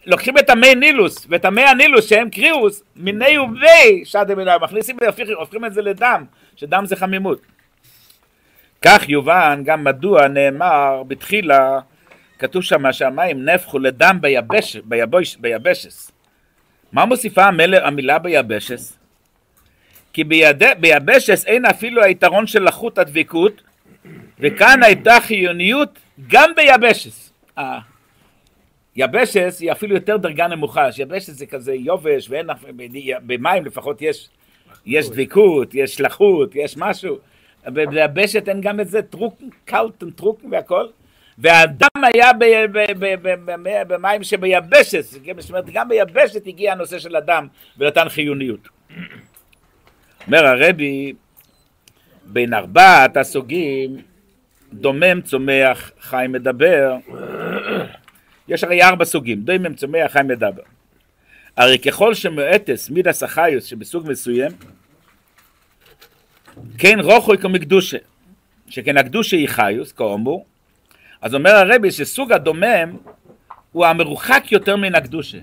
לוקחים 0.06 0.38
את 0.38 0.50
המי 0.50 0.76
נילוס 0.76 1.28
ואת 1.30 1.46
המי 1.46 1.62
הנילוס 1.62 2.10
שהם 2.10 2.30
קרירוס, 2.30 2.84
מיני 2.96 3.38
ובי 3.38 4.06
שדה 4.06 4.36
מנרגיה, 4.36 4.58
מכניסים 4.58 4.98
הופכים 5.38 5.66
את 5.66 5.74
זה 5.74 5.82
לדם, 5.82 6.26
שדם 6.56 6.84
זה 6.86 6.96
חמימות. 6.96 7.42
כך 8.82 9.10
יובן 9.10 9.62
גם 9.66 9.84
מדוע 9.84 10.28
נאמר 10.28 11.04
בתחילה, 11.08 11.80
כתוב 12.40 12.64
שם 12.64 12.92
שהמים 12.92 13.46
נפחו 13.46 13.80
לדם 13.80 14.18
ביבש, 14.22 14.76
ביבוש, 14.76 15.36
ביבשס. 15.36 16.12
מה 16.92 17.06
מוסיפה 17.06 17.44
המילה 17.84 18.20
ביבשס? 18.20 18.98
כי 20.16 20.24
ביד... 20.24 20.64
ביבשס 20.80 21.46
אין 21.46 21.66
אפילו 21.66 22.04
היתרון 22.04 22.48
של 22.48 22.64
לחות 22.64 22.98
הדבקות, 22.98 23.62
וכאן 24.40 24.84
הייתה 24.84 25.18
חיוניות 25.22 26.00
גם 26.28 26.52
ביבשס. 26.56 27.34
אה, 27.58 27.80
יבשס 28.96 29.58
היא 29.62 29.72
אפילו 29.72 29.96
יותר 29.96 30.18
דרגה 30.18 30.48
נמוכה, 30.48 30.92
שיבשס 30.92 31.30
זה 31.30 31.46
כזה 31.46 31.74
יובש, 31.74 32.30
ואין, 32.30 32.48
במים 33.26 33.66
לפחות 33.66 34.02
יש, 34.02 34.30
יש 34.86 35.10
דבקות, 35.10 35.74
יש 35.74 36.02
לחות, 36.02 36.56
יש 36.56 36.78
משהו. 36.78 37.18
ביבשת 37.66 38.50
אין 38.50 38.62
גם 38.62 38.80
את 38.80 38.88
זה, 38.88 39.02
טרוקן, 39.02 39.46
קלטן, 39.66 40.10
טרוקן 40.10 40.48
והכל. 40.52 40.88
והדם 41.38 42.04
היה 42.04 42.34
ב- 42.34 42.66
ב- 42.72 43.16
ב- 43.64 43.84
במים 43.88 44.24
שביבשת, 44.24 45.02
זאת 45.02 45.50
אומרת 45.50 45.70
גם 45.74 45.90
ביבשת 45.90 46.48
הגיע 46.48 46.72
הנושא 46.72 47.00
של 47.00 47.16
הדם 47.16 47.48
ונתן 47.78 48.10
חיוניות. 48.10 48.68
אומר 50.28 50.46
הרבי, 50.46 51.14
בין 52.26 52.54
ארבעת 52.54 53.18
הסוגים, 53.18 53.98
דומם, 54.74 55.22
צומח, 55.22 55.92
חי, 56.02 56.26
מדבר. 56.30 56.96
יש 58.48 58.64
הרי 58.64 58.84
ארבע 58.84 59.06
סוגים, 59.06 59.42
דומם, 59.42 59.74
צומח, 59.74 60.12
חי, 60.12 60.20
מדבר. 60.24 60.64
הרי 61.58 61.80
ככל 61.80 62.14
שמואטס 62.14 62.90
מידס 62.90 63.24
החיוס 63.24 63.66
שבסוג 63.66 64.10
מסוים, 64.10 64.52
כן 66.78 67.00
רוחוי 67.00 67.38
כמקדושה, 67.38 67.98
שכן 68.70 68.98
הקדושה 68.98 69.38
היא 69.38 69.50
חיוס, 69.50 69.92
כאמור, 69.92 70.46
אז 71.22 71.36
אומר 71.36 71.52
הרבי 71.52 71.92
שסוג 71.92 72.32
הדומם 72.32 72.98
הוא 73.72 73.86
המרוחק 73.86 74.52
יותר 74.52 74.76
מן 74.76 74.96
הקדושה. 74.96 75.38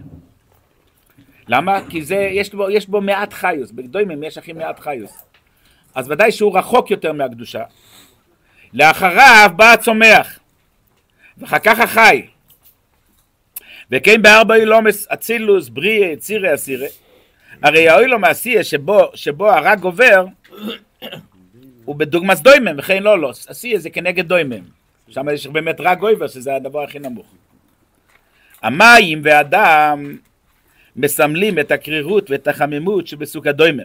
למה? 1.49 1.81
כי 1.89 2.03
זה, 2.03 2.17
יש 2.17 2.55
בו, 2.55 2.71
יש 2.71 2.89
בו 2.89 3.01
מעט 3.01 3.33
חיוס, 3.33 3.71
בדוימים 3.71 4.23
יש 4.23 4.39
הכי 4.39 4.53
מעט 4.53 4.81
חיוס. 4.81 5.25
אז 5.95 6.11
ודאי 6.11 6.33
שהוא 6.33 6.59
רחוק 6.59 6.91
יותר 6.91 7.13
מהקדושה. 7.13 7.63
לאחריו 8.75 9.51
בא 9.57 9.73
הצומח, 9.73 10.39
ואחר 11.39 11.59
כך 11.59 11.81
החי. 11.81 12.27
וכן 13.91 14.23
בארבע 14.23 14.55
אילומס 14.55 15.07
אצילוס, 15.09 15.69
בריאה, 15.69 16.07
יצירה, 16.07 16.55
אסירה. 16.55 16.87
הרי 17.63 17.89
האוילום 17.89 18.25
העשייה 18.25 18.65
שבו, 18.65 19.11
שבו 19.15 19.51
הרג 19.51 19.83
עובר, 19.83 20.25
הוא 21.85 21.97
בדוגמס 21.97 22.41
דוימם, 22.41 22.79
וכן 22.79 23.03
לא 23.03 23.19
לא, 23.19 23.31
עשי 23.47 23.79
זה 23.79 23.91
כנגד 23.91 24.29
דוימם. 24.29 24.65
שם 25.09 25.29
יש 25.29 25.47
באמת 25.47 25.81
רק 25.81 25.99
גויבר, 25.99 26.29
שזה 26.29 26.55
הדבר 26.55 26.83
הכי 26.83 26.99
נמוך. 26.99 27.27
המים 28.63 29.21
והדם 29.25 30.17
מסמלים 30.97 31.59
את 31.59 31.71
הקרירות 31.71 32.31
ואת 32.31 32.49
החמימות 32.49 33.07
שבסוג 33.07 33.49
הדוימם. 33.49 33.85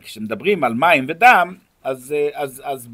כשמדברים 0.00 0.64
על 0.64 0.74
מים 0.74 1.04
ודם, 1.08 1.54
אז, 1.84 2.14
אה, 2.16 2.28
אז, 2.34 2.62
אז 2.64 2.88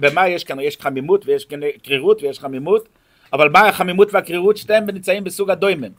במה 0.00 0.28
יש 0.28 0.44
כאן? 0.44 0.60
יש 0.60 0.76
חמימות 0.80 1.26
ויש 1.26 1.46
קרירות 1.82 2.22
ויש 2.22 2.40
חמימות, 2.40 2.88
אבל 3.32 3.48
מה 3.48 3.68
החמימות 3.68 4.14
והקרירות? 4.14 4.56
שתיהם 4.56 4.90
נמצאים 4.90 5.24
בסוג 5.24 5.50
הדוימם. 5.50 5.92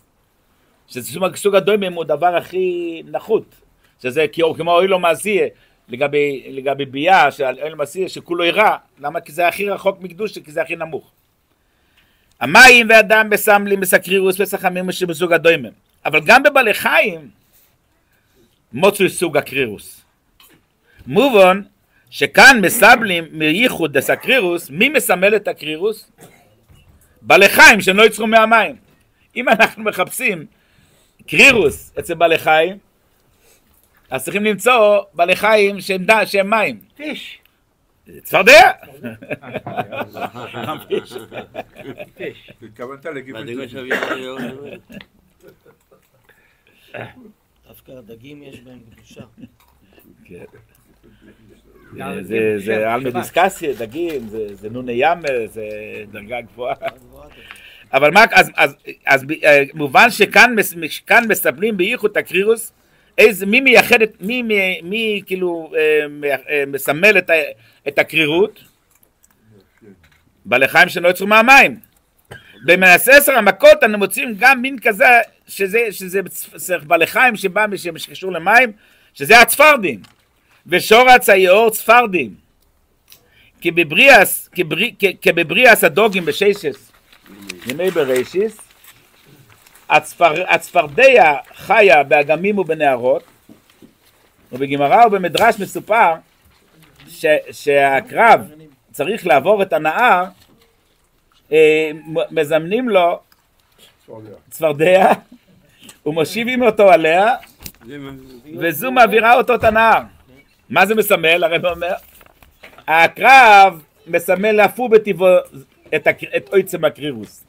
שסוג 0.88 1.36
סוג 1.36 1.56
הדוימם 1.56 1.94
הוא 1.94 2.04
הדבר 2.04 2.36
הכי 2.36 3.02
נחות, 3.06 3.56
שזה 4.02 4.26
כמו 4.58 4.72
אוילו 4.72 5.00
מעשיה, 5.00 5.48
לגבי, 5.90 6.46
לגבי 6.50 6.86
ביאה, 6.86 7.32
של 7.32 7.44
אוילו 7.62 7.78
מעשיה, 7.78 8.10
שכולו 8.10 8.44
ירע, 8.44 8.78
למה? 9.00 9.22
כי 9.22 9.32
זה 9.32 9.48
הכי 9.48 9.70
רחוק 9.70 10.02
מקדושה, 10.02 10.42
כי 10.42 10.52
זה 10.52 10.62
הכי 10.62 10.76
נמוך. 10.76 11.12
המים 12.42 12.90
והדם 12.90 13.30
מסמלים 13.30 13.80
מסקרירוס 13.80 14.40
וסחמים 14.40 14.92
שבסוג 14.92 15.34
הדוימם, 15.34 15.70
אבל 16.06 16.22
גם 16.26 16.44
בבעלי 16.44 16.74
חיים 16.74 17.30
מוצו 18.74 19.10
סוג 19.10 19.38
הקרירוס. 19.38 20.02
מובן 21.08 21.62
שכאן 22.10 22.60
מסבלים 22.62 23.26
מייחוד 23.32 23.98
דסקרירוס, 23.98 24.70
מי 24.70 24.90
מסמל 24.90 25.36
את 25.36 25.48
הקרירוס? 25.48 26.12
בעלי 27.22 27.50
חיים 27.50 27.82
שהם 27.82 27.98
לא 27.98 28.04
יצרו 28.04 28.28
מהמים. 28.28 28.76
אם 29.36 29.50
אנחנו 29.50 29.84
מחפשים 29.84 30.46
קרירוס 31.28 31.94
אצל 32.00 32.14
בעלי 32.14 32.38
חיים, 32.38 32.78
אז 34.10 34.24
צריכים 34.24 34.44
למצוא 34.44 35.02
בעלי 35.14 35.36
חיים 35.36 35.82
שהם. 35.82 36.06
שהם 36.26 36.50
מים. 36.50 36.80
פיש. 36.96 37.40
צפרדע! 38.24 38.72
התכוונת 42.62 43.06
לגימל. 43.06 43.68
שוויון 43.68 44.42
דווקא 47.68 47.92
הדגים 47.92 48.44
יש 48.44 48.60
בהם 48.62 48.80
קדושה. 48.96 49.22
כן. 50.26 50.44
גם 51.98 52.24
זה-. 52.24 52.94
עלמא 52.94 53.10
דיסקסיה, 53.10 53.74
דגים, 53.74 54.28
זה 54.28 54.56
זה 54.56 54.70
נוני 54.70 54.92
ימר, 54.96 55.46
זה 55.48 55.68
דרגה 56.12 56.42
גבוהה. 56.42 56.76
אבל 57.94 58.12
מה, 58.12 58.24
אז, 58.32 58.52
אז, 58.56 58.76
אז 59.06 59.24
ב- 59.24 59.32
אה, 59.44 59.64
מובן 59.74 60.10
שכאן, 60.10 60.56
מס- 60.56 61.00
כאן 61.08 61.24
מספרים 61.30 61.78
בייחוד 61.78 62.18
הקרירוס, 62.18 62.74
איזה, 63.20 63.46
מי 63.46 63.60
מייחד, 63.62 64.02
את- 64.02 64.22
מי, 64.22 64.42
מי, 64.42 64.80
מי 64.84 65.22
כאילו 65.26 65.72
אה, 65.76 66.06
אה, 66.50 66.64
מסמל 66.68 67.18
את, 67.18 67.30
ה- 67.30 67.34
את 67.88 68.00
הקרירות? 68.00 68.60
בעלי 70.46 70.68
חיים 70.68 70.90
שלא 70.90 71.10
יצאו 71.10 71.28
מהמים. 71.28 71.80
במעשה 72.66 73.18
עשר 73.18 73.32
המכות 73.32 73.84
אנו 73.84 73.98
מוצאים 73.98 74.36
גם 74.40 74.62
מין 74.62 74.80
כזה, 74.80 75.06
שזה, 75.48 75.80
שזה 75.92 76.22
בעלי 76.88 77.08
חיים 77.08 77.36
שבא 77.36 77.66
שקשור 77.98 78.32
למים, 78.32 78.72
שזה 79.14 79.40
הצפרדים. 79.42 80.02
ושורץ 80.68 81.30
היאור 81.30 81.70
צפרדים. 81.70 82.36
כי 83.62 83.72
בבריאס, 83.72 84.50
כברי- 84.52 84.94
כ- 85.00 85.18
כבבריאס 85.22 85.84
הדוגים 85.84 86.26
בשיישס, 86.26 86.92
ימי 87.68 87.92
בראשיס, 87.92 88.58
הצפר, 89.90 90.34
הצפרדע 90.48 91.36
חיה 91.56 92.04
באגמים 92.04 92.58
ובנהרות, 92.60 93.24
ובגמרא 94.52 95.06
ובמדרש 95.06 95.60
מסופר 95.60 96.14
ש, 97.08 97.26
שהקרב 97.52 98.52
צריך 98.92 99.28
לעבור 99.28 99.62
את 99.62 99.74
הנהר, 99.74 100.26
אה, 101.52 101.92
מזמנים 102.32 102.90
לו 102.90 103.20
צפרדע. 104.50 105.12
ומושיבים 106.06 106.64
אותו 106.64 106.92
עליה, 106.92 107.36
וזו 108.60 108.92
מעבירה 108.92 109.34
אותו 109.36 109.56
את 109.56 109.64
הנהר. 109.64 110.02
מה 110.70 110.86
זה 110.86 110.96
מסמל? 110.96 111.44
הרב 111.44 111.66
אומר, 111.66 111.94
הקרב 112.88 113.82
מסמל 114.08 114.62
אף 114.62 114.80
הוא 114.80 114.90
בטבעו 114.90 115.28
את, 115.96 116.08
את 116.38 116.50
עוצם 116.54 116.86
הקרירוס. 116.86 117.44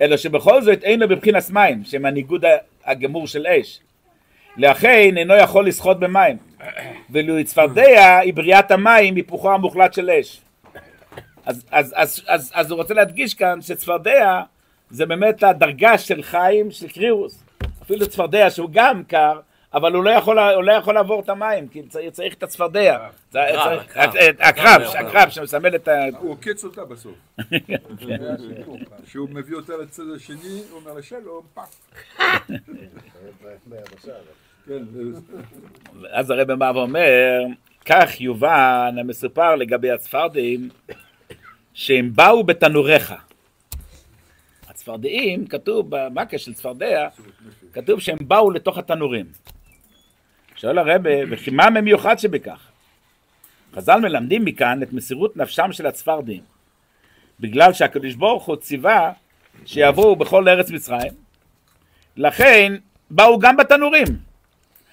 אלא 0.00 0.16
שבכל 0.16 0.62
זאת 0.62 0.82
אינו 0.82 1.08
בבחינס 1.08 1.50
מים, 1.50 1.84
שהם 1.84 2.04
הניגוד 2.04 2.44
הגמור 2.84 3.26
של 3.26 3.46
אש. 3.46 3.80
לכן 4.56 5.16
אינו 5.16 5.34
יכול 5.34 5.68
לשחות 5.68 6.00
במים. 6.00 6.36
ואילו 7.10 7.44
צפרדע 7.44 8.18
היא 8.18 8.34
בריאת 8.34 8.70
המים, 8.70 9.14
היפוכו 9.14 9.52
המוחלט 9.54 9.94
של 9.94 10.10
אש. 10.10 10.40
אז, 11.46 11.64
אז, 11.70 11.94
אז, 11.96 12.22
אז, 12.26 12.52
אז 12.54 12.70
הוא 12.70 12.76
רוצה 12.76 12.94
להדגיש 12.94 13.34
כאן 13.34 13.62
שצפרדע 13.62 14.40
זה 14.90 15.06
באמת 15.06 15.42
הדרגה 15.42 15.98
של 15.98 16.22
חיים 16.22 16.70
של 16.70 16.88
קרירוס. 16.88 17.44
אפילו 17.82 18.08
צפרדע 18.08 18.50
שהוא 18.50 18.68
גם 18.72 19.02
קר, 19.04 19.40
אבל 19.76 19.94
הוא 19.94 20.04
לא 20.04 20.10
יכול, 20.10 20.38
הוא 20.38 20.64
לא 20.64 20.72
יכול 20.72 20.94
לעבור 20.94 21.20
את 21.20 21.28
המים, 21.28 21.68
כי 21.68 21.82
צריך, 21.82 22.12
צריך 22.12 22.34
את 22.34 22.42
הצפרדע. 22.42 23.08
העקרב, 23.34 24.82
העקרב. 24.98 25.28
שמסמל 25.30 25.74
את 25.74 25.88
ה... 25.88 26.04
הוא 26.18 26.30
עוקץ 26.30 26.64
אותה 26.64 26.84
בסוף. 26.84 27.14
כשהוא 29.06 29.28
מביא 29.30 29.56
אותה 29.56 29.72
לצד 29.76 30.02
השני, 30.16 30.62
הוא 30.70 30.80
אומר 30.80 30.92
לה 30.92 31.02
שלום, 31.02 31.42
פאק. 31.54 31.68
כן, 34.66 34.82
אז 36.10 36.30
הרב 36.30 36.52
בא 36.52 36.72
ואומר, 36.74 37.44
כך 37.86 38.20
יובן 38.20 38.94
המסופר 39.00 39.54
לגבי 39.56 39.90
הצפרדעים, 39.90 40.68
שהם 41.74 42.10
באו 42.14 42.44
בתנוריך. 42.44 43.14
הצפרדעים, 44.68 45.46
כתוב 45.46 45.86
במכה 45.88 46.38
של 46.38 46.54
צפרדע, 46.54 47.08
כתוב 47.72 48.00
שהם 48.00 48.18
באו 48.20 48.50
לתוך 48.50 48.78
התנורים. 48.78 49.26
שואל 50.56 50.78
הרבה, 50.78 51.10
וכי 51.30 51.50
מה 51.50 51.64
המיוחד 51.64 52.18
שבכך? 52.18 52.68
חז"ל 53.74 54.00
מלמדים 54.00 54.44
מכאן 54.44 54.82
את 54.82 54.92
מסירות 54.92 55.36
נפשם 55.36 55.72
של 55.72 55.86
הצפרדעים, 55.86 56.42
בגלל 57.40 57.72
שהקדוש 57.72 58.14
ברוך 58.14 58.44
הוא 58.44 58.56
ציווה 58.56 59.12
שיבואו 59.66 60.16
בכל 60.16 60.48
ארץ 60.48 60.70
מצרים, 60.70 61.12
לכן 62.16 62.76
באו 63.10 63.38
גם 63.38 63.56
בתנורים. 63.56 64.06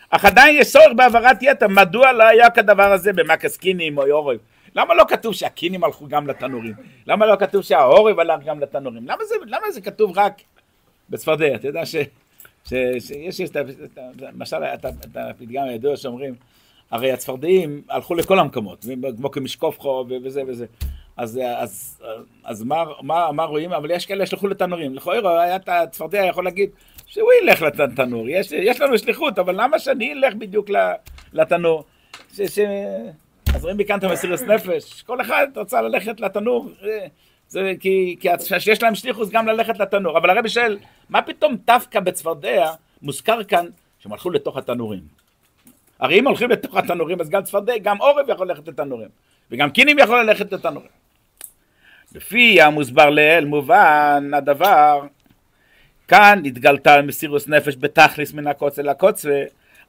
אך 0.10 0.26
עדיין 0.26 0.56
יש 0.60 0.72
צורך 0.72 0.94
בהעברת 0.96 1.38
יתר, 1.42 1.68
מדוע 1.68 2.12
לא 2.12 2.24
היה 2.24 2.50
כדבר 2.50 2.92
הזה 2.92 3.14
במקס 3.14 3.58
קינים 3.58 3.98
או 3.98 4.08
יורב? 4.08 4.38
למה 4.76 4.94
לא 4.94 5.04
כתוב 5.08 5.34
שהקינים 5.34 5.84
הלכו 5.84 6.08
גם 6.08 6.28
לתנורים? 6.28 6.74
למה 7.08 7.26
לא 7.26 7.36
כתוב 7.40 7.62
שהעורב 7.62 8.20
הלך 8.20 8.44
גם 8.46 8.60
לתנורים? 8.60 9.08
למה 9.08 9.26
זה, 9.26 9.36
למה 9.46 9.72
זה 9.72 9.82
כתוב 9.82 10.18
רק 10.18 10.42
בצפרדע? 11.10 11.56
אתה 11.56 11.68
יודע 11.68 11.86
ש, 11.86 11.96
שיש 12.68 13.42
את 13.42 13.56
ה- 13.56 14.74
את 14.74 14.86
הפתגם 15.16 15.64
הידוע 15.64 15.98
שאומרים, 15.98 16.36
הרי 16.92 17.12
הצפרדעים 17.12 17.82
הלכו 17.90 18.16
לכל 18.16 18.40
המקומות, 18.40 18.86
כמו 19.18 19.32
כמשקופחו 19.32 20.06
ו- 20.10 20.14
וזה 20.24 20.42
וזה. 20.48 20.66
אז, 21.18 21.40
אז, 21.56 22.02
אז 22.44 22.64
מה, 22.64 22.84
מה, 23.02 23.32
מה 23.32 23.44
רואים? 23.44 23.74
אבל 23.74 23.92
יש 23.92 24.06
כאלה 24.06 24.26
שהלכו 24.26 24.48
לתנורים. 24.48 24.96
לכאורה 24.96 25.44
היה 25.44 25.56
את 25.56 25.70
הצפרדע 25.70 26.26
יכול 26.26 26.44
להגיד 26.44 26.70
שהוא 27.06 27.30
ילך 27.42 27.62
לתנור. 27.62 28.30
יש, 28.30 28.52
יש 28.52 28.82
לנו 28.82 28.98
שליחות, 28.98 29.40
אבל 29.40 29.62
למה 29.64 29.80
שאני 29.80 30.14
אלך 30.14 30.34
בדיוק 30.36 30.70
לתנור? 31.34 31.84
ש, 32.34 32.42
ש... 32.42 32.60
אז 33.56 33.64
רואים 33.64 33.78
מכאן 33.78 34.00
את 34.00 34.04
המסירות 34.04 34.42
נפש. 34.42 35.02
כל 35.02 35.22
אחד 35.22 35.48
רצה 35.56 35.82
ללכת 35.82 36.20
לתנור. 36.20 36.70
זה 37.54 37.74
כי, 37.80 38.16
כי 38.20 38.28
שיש 38.60 38.84
להם 38.84 38.96
שליחות 38.96 39.30
גם 39.30 39.48
ללכת 39.48 39.80
לתנור. 39.80 40.18
אבל 40.18 40.30
הרבי 40.30 40.50
שואל, 40.50 40.78
מה 41.10 41.22
פתאום 41.22 41.58
דווקא 41.66 42.00
בצפרדע 42.00 42.72
מוזכר 43.02 43.44
כאן 43.44 43.66
שהם 44.00 44.14
הלכו 44.14 44.30
לתוך 44.30 44.58
התנורים? 44.58 45.00
הרי 46.00 46.20
אם 46.20 46.28
הולכים 46.28 46.50
לתוך 46.50 46.76
התנורים, 46.76 47.22
אז 47.22 47.30
גם 47.30 47.44
צפרדע, 47.44 47.78
גם 47.78 47.98
עורב 47.98 48.30
יכול 48.30 48.48
ללכת 48.48 48.68
לתנורים. 48.68 49.08
וגם 49.52 49.70
קינים 49.70 50.00
יכול 50.00 50.22
ללכת 50.22 50.52
לתנורים. 50.54 50.90
לפי 52.16 52.62
המוסבר 52.62 53.10
לעיל 53.10 53.46
מובן 53.46 54.32
הדבר, 54.34 55.02
כאן 56.08 56.42
התגלתה 56.46 57.02
מסירוס 57.02 57.48
נפש 57.48 57.76
בתכליס 57.80 58.34
מן 58.34 58.48
הקוצה 58.48 58.82
לקוצה, 58.82 59.44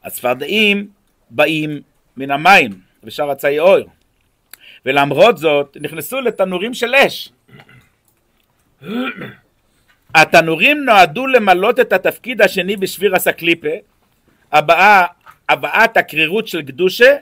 הצפרדעים 0.05 0.89
באים 1.31 1.81
מן 2.17 2.31
המים 2.31 2.81
ושאר 3.05 3.31
עצי 3.31 3.59
אור. 3.59 3.89
ולמרות 4.87 5.39
זאת 5.39 5.77
נכנסו 5.81 6.21
לתנורים 6.21 6.75
של 6.75 6.95
אש. 6.95 7.34
התנורים 10.15 10.85
נועדו 10.85 11.27
למלות 11.27 11.81
את 11.81 11.93
התפקיד 11.93 12.43
השני 12.43 12.77
בשביר 12.77 13.17
הסקליפה, 13.17 13.69
הבאה, 14.53 15.05
הבאת 15.49 15.97
הקרירות 15.97 16.49
של 16.49 16.63
קדושה, 16.63 17.17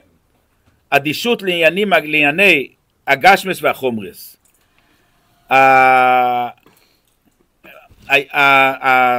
אדישות 0.89 1.41
לעניינים, 1.41 1.93
לענייני 1.93 2.67
הגשמס 3.07 3.61
והחומרס. 3.61 4.37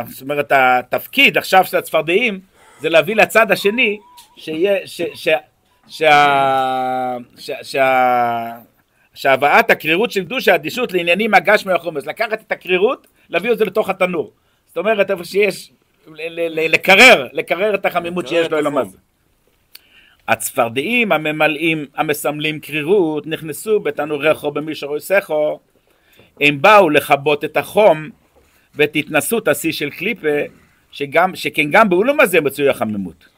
זאת 0.09 0.23
אומרת, 0.23 0.53
התפקיד 0.55 1.39
עכשיו 1.39 1.65
של 1.65 1.77
הצפרדעים 1.77 2.41
זה 2.81 2.89
להביא 2.89 3.17
לצד 3.17 3.51
השני 3.51 3.99
שיהיה, 4.37 4.87
ש, 4.87 5.03
ש, 5.15 5.29
שה, 5.89 7.17
ש, 7.39 7.51
שה, 7.63 8.57
שהבאת 9.15 9.71
הקרירות 9.71 10.11
של 10.11 10.25
קדושה, 10.25 10.55
אדישות 10.55 10.93
לעניינים 10.93 11.35
הגשמי 11.35 11.73
החומץ, 11.73 12.07
לקחת 12.07 12.41
את 12.47 12.53
הקרירות, 12.53 13.07
להביא 13.31 13.53
את 13.53 13.59
זה 13.59 13.65
לתוך 13.65 13.89
התנור. 13.89 14.33
זאת 14.67 14.77
אומרת, 14.77 15.11
איפה 15.11 15.25
שיש, 15.25 15.73
לקרר, 16.07 17.29
לקרר 17.33 17.75
את 17.75 17.87
החמימות 17.87 18.29
שיש 18.29 18.51
לו 18.51 18.81
הזה. 18.81 18.99
הצפרדעים 20.29 21.13
הממלאים, 21.13 21.87
המסמלים 21.97 22.61
קרירות, 22.61 23.27
נכנסו 23.27 23.81
בתנוריכו 23.81 24.51
במישור 24.51 24.97
יסכו, 24.97 25.61
הם 26.41 26.63
באו 26.63 26.91
לכבות 26.91 27.45
את 27.45 27.57
החום 27.57 28.09
ואת 28.75 28.97
התנסות 28.97 29.49
השיא 29.49 29.73
של 29.73 29.91
קליפה, 29.91 30.39
שגם, 30.91 31.37
שכן 31.37 31.71
גם 31.71 31.89
באולום 31.89 32.21
הזה 32.21 32.41
מצוי 32.41 32.69
החמימות. 32.69 33.29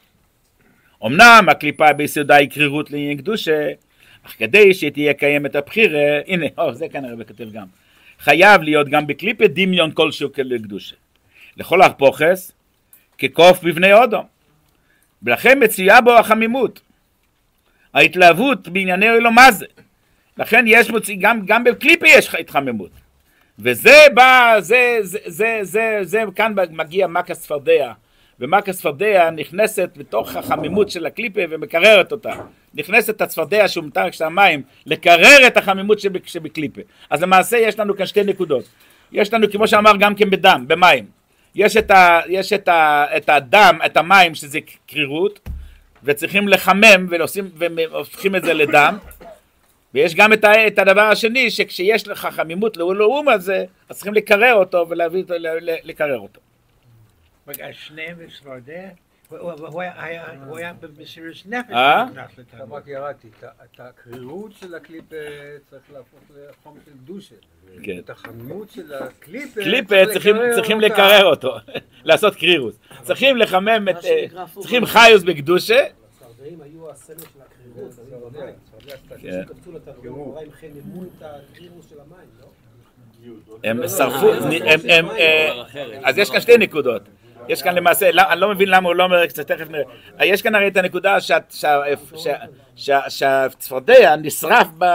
אמנם 1.05 1.45
הקליפה 1.47 1.93
ביסודה 1.93 2.35
היא 2.35 2.49
קרירות 2.49 2.91
לעניין 2.91 3.17
קדושה, 3.17 3.67
אך 4.27 4.35
כדי 4.39 4.73
שתהיה 4.73 5.13
קיימת 5.13 5.55
הבחירה, 5.55 6.19
הנה, 6.27 6.45
או, 6.57 6.73
זה 6.73 6.89
כנראה 6.89 7.15
בכתב 7.15 7.51
גם, 7.51 7.65
חייב 8.19 8.61
להיות 8.61 8.89
גם 8.89 9.07
בקליפה 9.07 9.47
דמיון 9.47 9.91
כלשהו 9.91 10.29
לקדושה. 10.37 10.95
לכל 11.57 11.81
הפוכס, 11.81 12.51
כקוף 13.17 13.63
בבני 13.63 13.93
אודום. 13.93 14.25
ולכן 15.23 15.63
מצויה 15.63 16.01
בו 16.01 16.17
החמימות. 16.17 16.79
ההתלהבות 17.93 18.67
בענייני 18.67 19.09
אלו 19.09 19.31
מה 19.31 19.51
זה. 19.51 19.65
לכן 20.37 20.65
יש 20.67 20.89
מוציא, 20.89 21.17
גם, 21.19 21.45
גם 21.45 21.63
בקליפה 21.63 22.07
יש 22.07 22.35
התחממות. 22.35 22.91
וזה 23.59 23.97
בא, 24.13 24.55
זה, 24.59 24.97
זה, 25.01 25.19
זה, 25.25 25.59
זה, 25.61 25.99
זה, 26.01 26.23
כאן 26.35 26.53
מגיע 26.71 27.07
מכה 27.07 27.35
צפרדע. 27.35 27.93
ומכה 28.39 28.73
צפרדע 28.73 29.29
נכנסת 29.29 29.89
בתוך 29.97 30.35
החמימות 30.35 30.89
של 30.89 31.05
הקליפה 31.05 31.41
ומקררת 31.49 32.11
אותה. 32.11 32.33
נכנסת 32.73 33.21
הצפרדע 33.21 33.67
שהוא 33.67 33.85
מתחת 33.85 34.13
של 34.13 34.23
המים, 34.23 34.61
לקרר 34.85 35.47
את 35.47 35.57
החמימות 35.57 35.99
שב- 35.99 36.25
שבקליפה. 36.25 36.81
אז 37.09 37.21
למעשה 37.21 37.57
יש 37.57 37.79
לנו 37.79 37.97
כאן 37.97 38.05
שתי 38.05 38.23
נקודות. 38.23 38.63
יש 39.11 39.33
לנו, 39.33 39.51
כמו 39.51 39.67
שאמר, 39.67 39.91
גם 39.99 40.15
כן 40.15 40.29
בדם, 40.29 40.65
במים. 40.67 41.05
יש 41.55 41.77
את, 41.77 41.91
ה, 41.91 42.19
יש 42.29 42.53
את, 42.53 42.67
ה, 42.67 43.05
את 43.17 43.29
הדם, 43.29 43.79
את 43.85 43.97
המים, 43.97 44.35
שזה 44.35 44.59
קרירות, 44.87 45.49
וצריכים 46.03 46.47
לחמם 46.47 47.07
ולעושים, 47.09 47.49
והופכים 47.57 48.35
את 48.35 48.43
זה 48.43 48.53
לדם. 48.53 48.97
ויש 49.93 50.15
גם 50.15 50.33
את, 50.33 50.43
ה, 50.43 50.67
את 50.67 50.79
הדבר 50.79 51.01
השני, 51.01 51.51
שכשיש 51.51 52.07
לך 52.07 52.27
חמימות 52.31 52.77
לאום 52.77 53.29
הזה, 53.29 53.65
אז 53.89 53.95
צריכים 53.95 54.13
לקרר 54.13 54.53
אותו 54.53 54.85
ולהביא 54.89 55.21
אותו, 55.21 55.33
לקרר 55.83 56.19
אותו. 56.19 56.46
רגע, 57.47 57.67
שניהם 57.73 58.17
בצפרדע? 58.19 58.89
הוא- 59.29 59.37
הוא- 59.39 59.67
הוא 59.67 59.81
היה- 59.81 60.73
במסירות 60.79 61.35
נפש. 61.45 61.71
אה? 61.71 62.05
רק 62.69 62.87
ירדתי, 62.87 63.27
את 63.63 63.79
הקרירות 63.79 64.51
של 64.59 64.75
הקליפה 64.75 65.15
צריך 65.69 65.83
להפוך 65.93 66.19
לחום 66.49 66.77
של 66.85 66.91
קדושה. 66.91 67.35
כן. 67.83 67.97
את 67.99 68.09
החמימות 68.09 68.69
של 68.69 68.93
הקליפה 68.93 69.61
קליפה 69.63 69.95
צריך 70.13 70.27
צריכים, 70.55 70.79
לקרר 70.81 71.25
אותו, 71.25 71.55
לעשות 72.03 72.35
קרירוס. 72.35 72.75
צריכים 73.03 73.37
לחמם 73.37 73.87
את... 73.89 74.05
אה. 74.05 74.25
צריכים 74.59 74.85
חיוס 74.85 75.23
בקדושה. 75.23 75.85
הצפרדעים 75.85 76.61
היו 76.61 76.91
הסמל 76.91 77.15
של 77.19 77.23
הקרירות, 77.41 77.91
היו 78.07 78.29
במים. 78.29 78.55
כן. 79.21 79.43
הם 83.63 83.87
שרפו, 83.87 84.27
אה, 85.17 85.63
אז 86.03 86.17
יש 86.17 86.31
כאן 86.31 86.41
שתי 86.41 86.57
נקודות. 86.57 87.01
יש 87.49 87.61
כאן 87.61 87.75
למעשה, 87.75 88.11
לא- 88.11 88.21
אני 88.31 88.41
לא 88.41 88.49
מבין 88.49 88.69
למה 88.69 88.87
הוא 88.87 88.95
לא 88.95 89.03
אומר, 89.03 89.25
תכף 89.25 89.69
נראה. 89.69 89.83
אה, 90.19 90.25
יש 90.25 90.41
כאן 90.41 90.55
הרי 90.55 90.67
את 90.67 90.77
הנקודה 90.77 91.21
שה- 91.21 91.37
שה- 91.49 91.81
שה- 92.15 92.35
שה- 92.75 93.09
שהצפרדע 93.09 94.15
נשרף 94.15 94.67
ב... 94.77 94.85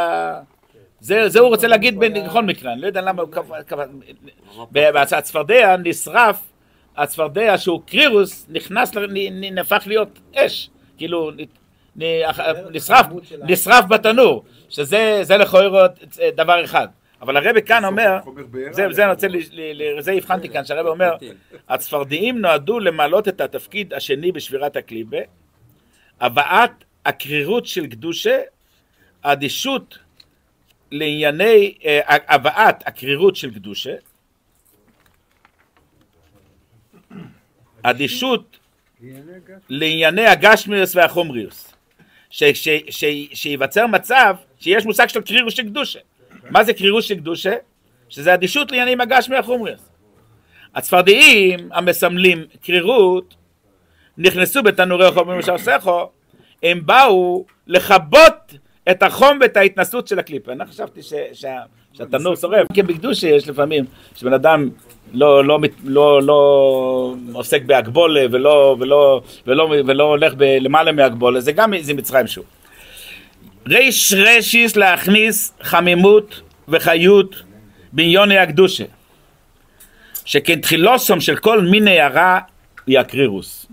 זה 1.00 1.28
זה 1.28 1.40
הוא 1.40 1.48
רוצה 1.48 1.66
להגיד 1.68 1.98
בכל 1.98 2.42
מקרה, 2.42 2.72
אני 2.72 2.80
לא 2.80 2.86
יודע 2.86 3.00
למה 3.00 3.22
הוא 3.22 3.30
קבע... 3.66 3.84
הצפרדע 5.12 5.76
נשרף, 5.76 6.40
הצפרדע 6.96 7.58
שהוא 7.58 7.82
קרירוס, 7.86 8.46
נכנס, 8.48 8.92
נהפך 9.52 9.82
להיות 9.86 10.18
אש. 10.36 10.70
כאילו, 10.98 11.30
נשרף, 12.70 13.06
נשרף 13.42 13.84
בתנור, 13.88 14.44
שזה 14.68 15.18
זה 15.22 15.36
לכאורה 15.36 15.86
דבר 16.36 16.64
אחד. 16.64 16.88
אבל 17.22 17.36
הרבי 17.36 17.62
כאן 17.62 17.84
אומר. 17.84 18.18
זה, 18.72 18.86
זה 18.92 19.02
אני 19.04 19.10
רוצה, 19.12 19.28
ל- 19.28 19.36
ל- 19.52 19.98
לזה 19.98 20.12
הבחנתי 20.12 20.48
כאן, 20.48 20.64
שהרבי 20.64 20.88
אומר, 20.88 21.16
הצפרדעים 21.68 22.38
נועדו 22.40 22.80
למלא 22.80 23.18
את 23.18 23.40
התפקיד 23.40 23.94
השני 23.94 24.32
בשבירת 24.32 24.76
הקליבה, 24.76 25.18
הבאת 26.20 26.70
הקרירות 27.06 27.66
של 27.66 27.86
קדושה, 27.86 28.38
אדישות 29.22 29.98
לענייני, 30.90 31.74
אה, 31.84 32.00
הבאת 32.28 32.86
הקרירות 32.86 33.36
של 33.36 33.54
קדושה, 33.54 33.94
אדישות 37.82 38.58
לענייני 39.68 40.26
הגשמיוס 40.26 40.96
והחומריוס. 40.96 41.74
ש- 42.30 42.44
ש- 42.44 42.68
ש- 42.90 43.28
שייווצר 43.32 43.86
מצב 43.86 44.36
שיש 44.60 44.84
מושג 44.86 45.06
של 45.08 45.20
קרירוס 45.20 45.54
של 45.54 45.62
קדושה. 45.62 45.98
מה 46.50 46.64
זה 46.64 46.72
קרירוס 46.72 47.04
של 47.04 47.14
קדושה? 47.14 47.54
שזה 48.08 48.34
אדישות 48.34 48.70
לעניינים 48.70 49.00
הגשמי 49.00 49.36
החומריוס. 49.36 49.88
הצפרדעים 50.74 51.68
המסמלים 51.72 52.44
קרירות 52.62 53.34
נכנסו 54.18 54.62
בתנורי 54.62 55.10
חומר 55.10 55.36
משרסכו, 55.36 56.10
הם 56.62 56.86
באו 56.86 57.44
לכבות 57.66 58.54
את 58.90 59.02
החום 59.02 59.38
ואת 59.40 59.56
ההתנסות 59.56 60.08
של 60.08 60.18
הקליפה. 60.18 60.52
אני 60.52 60.66
חשבתי 60.66 61.02
ש, 61.02 61.12
שה, 61.32 61.58
שהתנור 61.92 62.36
שורף, 62.36 62.66
כי 62.72 62.82
בקדושה 62.82 63.28
יש 63.28 63.48
לפעמים, 63.48 63.84
שבן 64.14 64.32
אדם 64.32 64.68
לא, 65.12 65.44
לא, 65.44 65.58
לא, 65.84 66.22
לא 66.22 67.14
עוסק 67.32 67.62
בהגבולה 67.62 68.22
ולא, 68.30 68.76
ולא, 68.80 69.22
ולא, 69.46 69.74
ולא 69.86 70.04
הולך 70.04 70.34
למעלה 70.38 70.92
מהגבולה, 70.92 71.40
זה 71.40 71.52
גם 71.52 71.74
איזה 71.74 71.94
מצרים 71.94 72.26
שוב. 72.26 72.44
ריש 73.66 74.12
רשיס 74.12 74.76
להכניס 74.76 75.52
חמימות 75.62 76.40
וחיות 76.68 77.42
בעניוני 77.92 78.38
הקדושה. 78.38 78.84
שכן 80.24 80.60
תחילוסום 80.60 81.20
של 81.20 81.36
כל 81.36 81.60
מיני 81.60 82.00
הרע 82.00 82.38
היא 82.86 82.98
הקרירוס. 82.98 83.66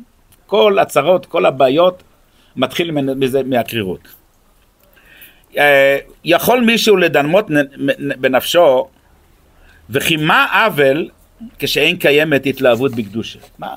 כל 0.46 0.80
הצרות, 0.80 1.26
כל 1.26 1.46
הבעיות, 1.46 2.04
מתחיל 2.56 2.92
מזה, 2.92 3.44
מהקרירות. 3.44 4.16
אה, 5.58 5.98
יכול 6.24 6.60
מישהו 6.60 6.98
לדמות 6.98 7.48
בנפשו, 8.18 8.88
וכי 9.90 10.18
מה 10.18 10.66
עוול 10.66 11.10
כשאין 11.60 11.98
קיימת 11.98 12.46
התלהבות 12.46 12.96
בקדושה? 12.96 13.40
מה? 13.60 13.76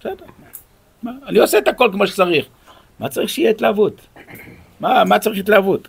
בסדר. 0.00 0.24
מה? 1.02 1.12
אני 1.26 1.38
עושה 1.38 1.58
את 1.58 1.68
הכל 1.68 1.88
כמו 1.92 2.06
שצריך. 2.06 2.46
מה 3.00 3.08
צריך 3.08 3.28
שיהיה 3.28 3.50
התלהבות? 3.50 4.06
מה, 4.80 5.04
מה 5.04 5.18
צריך 5.18 5.38
התלהבות? 5.38 5.88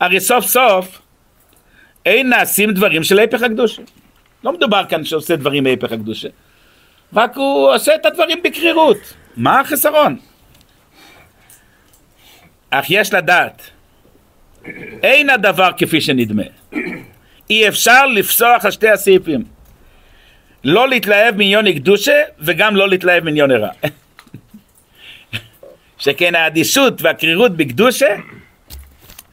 הרי 0.00 0.20
סוף 0.20 0.46
סוף 0.46 1.00
אין 2.06 2.28
נעשים 2.28 2.70
דברים 2.70 3.04
של 3.04 3.18
ההפך 3.18 3.42
הקדושה. 3.42 3.82
לא 4.44 4.52
מדובר 4.52 4.82
כאן 4.88 5.04
שעושה 5.04 5.36
דברים 5.36 5.64
מהפך 5.64 5.92
הקדושה. 5.92 6.28
רק 7.14 7.36
הוא 7.36 7.74
עושה 7.74 7.94
את 7.94 8.06
הדברים 8.06 8.42
בקרירות. 8.44 9.14
מה 9.36 9.60
החסרון? 9.60 10.16
אך 12.70 12.86
יש 12.90 13.14
לדעת, 13.14 13.70
אין 15.02 15.30
הדבר 15.30 15.70
כפי 15.76 16.00
שנדמה. 16.00 16.42
אי 17.50 17.68
אפשר 17.68 18.06
לפסוח 18.06 18.64
על 18.64 18.70
שתי 18.70 18.88
הסעיפים. 18.88 19.44
לא 20.64 20.88
להתלהב 20.88 21.36
מעניון 21.36 21.72
קדושה 21.72 22.22
וגם 22.38 22.76
לא 22.76 22.88
להתלהב 22.88 23.24
מעניון 23.24 23.50
רע. 23.50 23.70
שכן 26.00 26.34
האדישות 26.34 27.02
והקרירות 27.02 27.56
בקדושה 27.56 28.16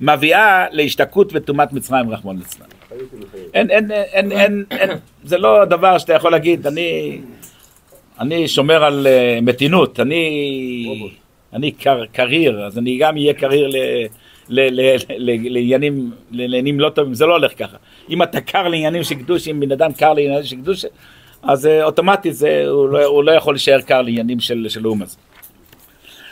מביאה 0.02 0.66
להשתקעות 0.72 1.30
וטומאת 1.34 1.74
מצרים 1.74 2.10
רחמון 2.10 2.38
ליצלן. 2.38 2.66
אין, 3.54 3.70
אין, 3.72 3.92
אין, 3.92 4.32
אין, 4.32 4.64
אין, 4.72 4.90
זה 5.24 5.38
לא 5.38 5.66
דבר 5.66 5.98
שאתה 5.98 6.14
יכול 6.14 6.32
להגיד, 6.32 6.68
אני, 6.68 7.20
אני 8.20 8.48
שומר 8.48 8.84
על 8.84 9.08
uh, 9.08 9.42
מתינות, 9.42 10.00
אני, 10.00 11.12
אני 11.54 11.72
קר, 11.72 12.06
קריר, 12.06 12.66
אז 12.66 12.78
אני 12.78 12.98
גם 12.98 13.18
אהיה 13.18 13.34
קריר 13.34 13.68
ל, 13.68 13.76
ל, 14.50 14.82
ל, 14.82 14.96
ל, 15.18 15.50
לעניינים, 15.50 16.12
לעניינים 16.32 16.80
לא 16.80 16.90
טובים, 16.90 17.14
זה 17.14 17.26
לא 17.26 17.34
הולך 17.34 17.52
ככה. 17.58 17.78
אם 18.10 18.24
אתה 18.24 18.42
קר 18.42 18.68
לעניינים 18.68 19.04
של 19.04 19.16
קדוש, 19.16 19.48
אם 19.48 19.60
בן 19.60 19.72
אדם 19.72 19.94
קר 19.94 20.14
לעניינים 20.14 20.44
של 20.44 20.56
קדוש, 20.56 20.86
אז 21.44 21.66
uh, 21.66 21.84
אוטומטית 21.84 22.36
זה, 22.36 22.64
הוא, 22.68 22.90
לא, 22.90 23.06
הוא 23.06 23.24
לא 23.24 23.32
יכול 23.32 23.54
להישאר 23.54 23.82
קר 23.82 24.02
לעניינים 24.02 24.40
של, 24.40 24.66
של 24.70 24.82
לאום 24.82 25.02
הזה. 25.02 25.18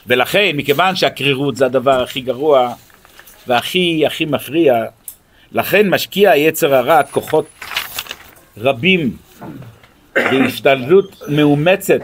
ולכן, 0.07 0.51
מכיוון 0.53 0.95
שהקרירות 0.95 1.55
זה 1.55 1.65
הדבר 1.65 2.03
הכי 2.03 2.21
גרוע 2.21 2.73
והכי 3.47 4.03
הכי 4.05 4.25
מפריע, 4.25 4.85
לכן 5.51 5.89
משקיע 5.89 6.35
יצר 6.35 6.75
הרע 6.75 7.03
כוחות 7.03 7.45
רבים 8.57 9.17
בהשתלטות 10.15 11.21
מאומצת 11.27 12.01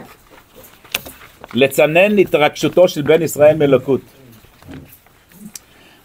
לצנן 1.54 2.18
התרגשותו 2.18 2.88
של 2.88 3.02
בן 3.02 3.22
ישראל 3.22 3.56
מאלוקות. 3.56 4.00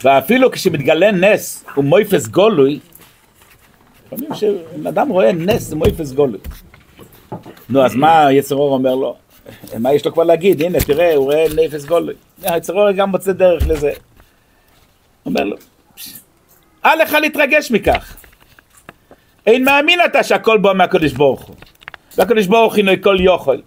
ואפילו 0.03 0.51
כשמתגלה 0.51 1.11
נס 1.11 1.65
ומויפס 1.77 2.27
גולוי, 2.27 2.79
לפעמים 4.05 4.33
כשבן 4.33 4.87
אדם 4.87 5.09
רואה 5.09 5.31
נס 5.33 5.61
זה 5.63 5.75
מויפס 5.75 6.11
גולוי. 6.11 6.39
נו, 7.69 7.85
אז 7.85 7.95
מה 7.95 8.31
יצר 8.31 8.55
אור 8.55 8.73
אומר 8.73 8.95
לו? 8.95 9.17
מה 9.79 9.93
יש 9.93 10.05
לו 10.05 10.13
כבר 10.13 10.23
להגיד? 10.23 10.61
הנה, 10.61 10.79
תראה, 10.79 11.15
הוא 11.15 11.25
רואה 11.25 11.45
נפס 11.55 11.85
גולוי. 11.85 12.13
יצר 12.43 12.73
אור 12.73 12.91
גם 12.91 13.09
מוצא 13.09 13.31
דרך 13.31 13.67
לזה. 13.67 13.91
אומר 15.25 15.43
לו, 15.43 15.55
אל 16.85 17.01
לך 17.01 17.13
להתרגש 17.13 17.71
מכך. 17.71 18.17
אין 19.47 19.63
מאמין 19.63 19.99
אתה 20.05 20.23
שהכל 20.23 20.57
בא 20.57 20.73
מהקדוש 20.73 21.13
ברוך 21.13 21.41
הוא. 21.41 21.55
והקדוש 22.17 22.47
ברוך 22.47 22.75
הוא 22.75 22.83
כל 23.01 23.17
יוכל, 23.19 23.57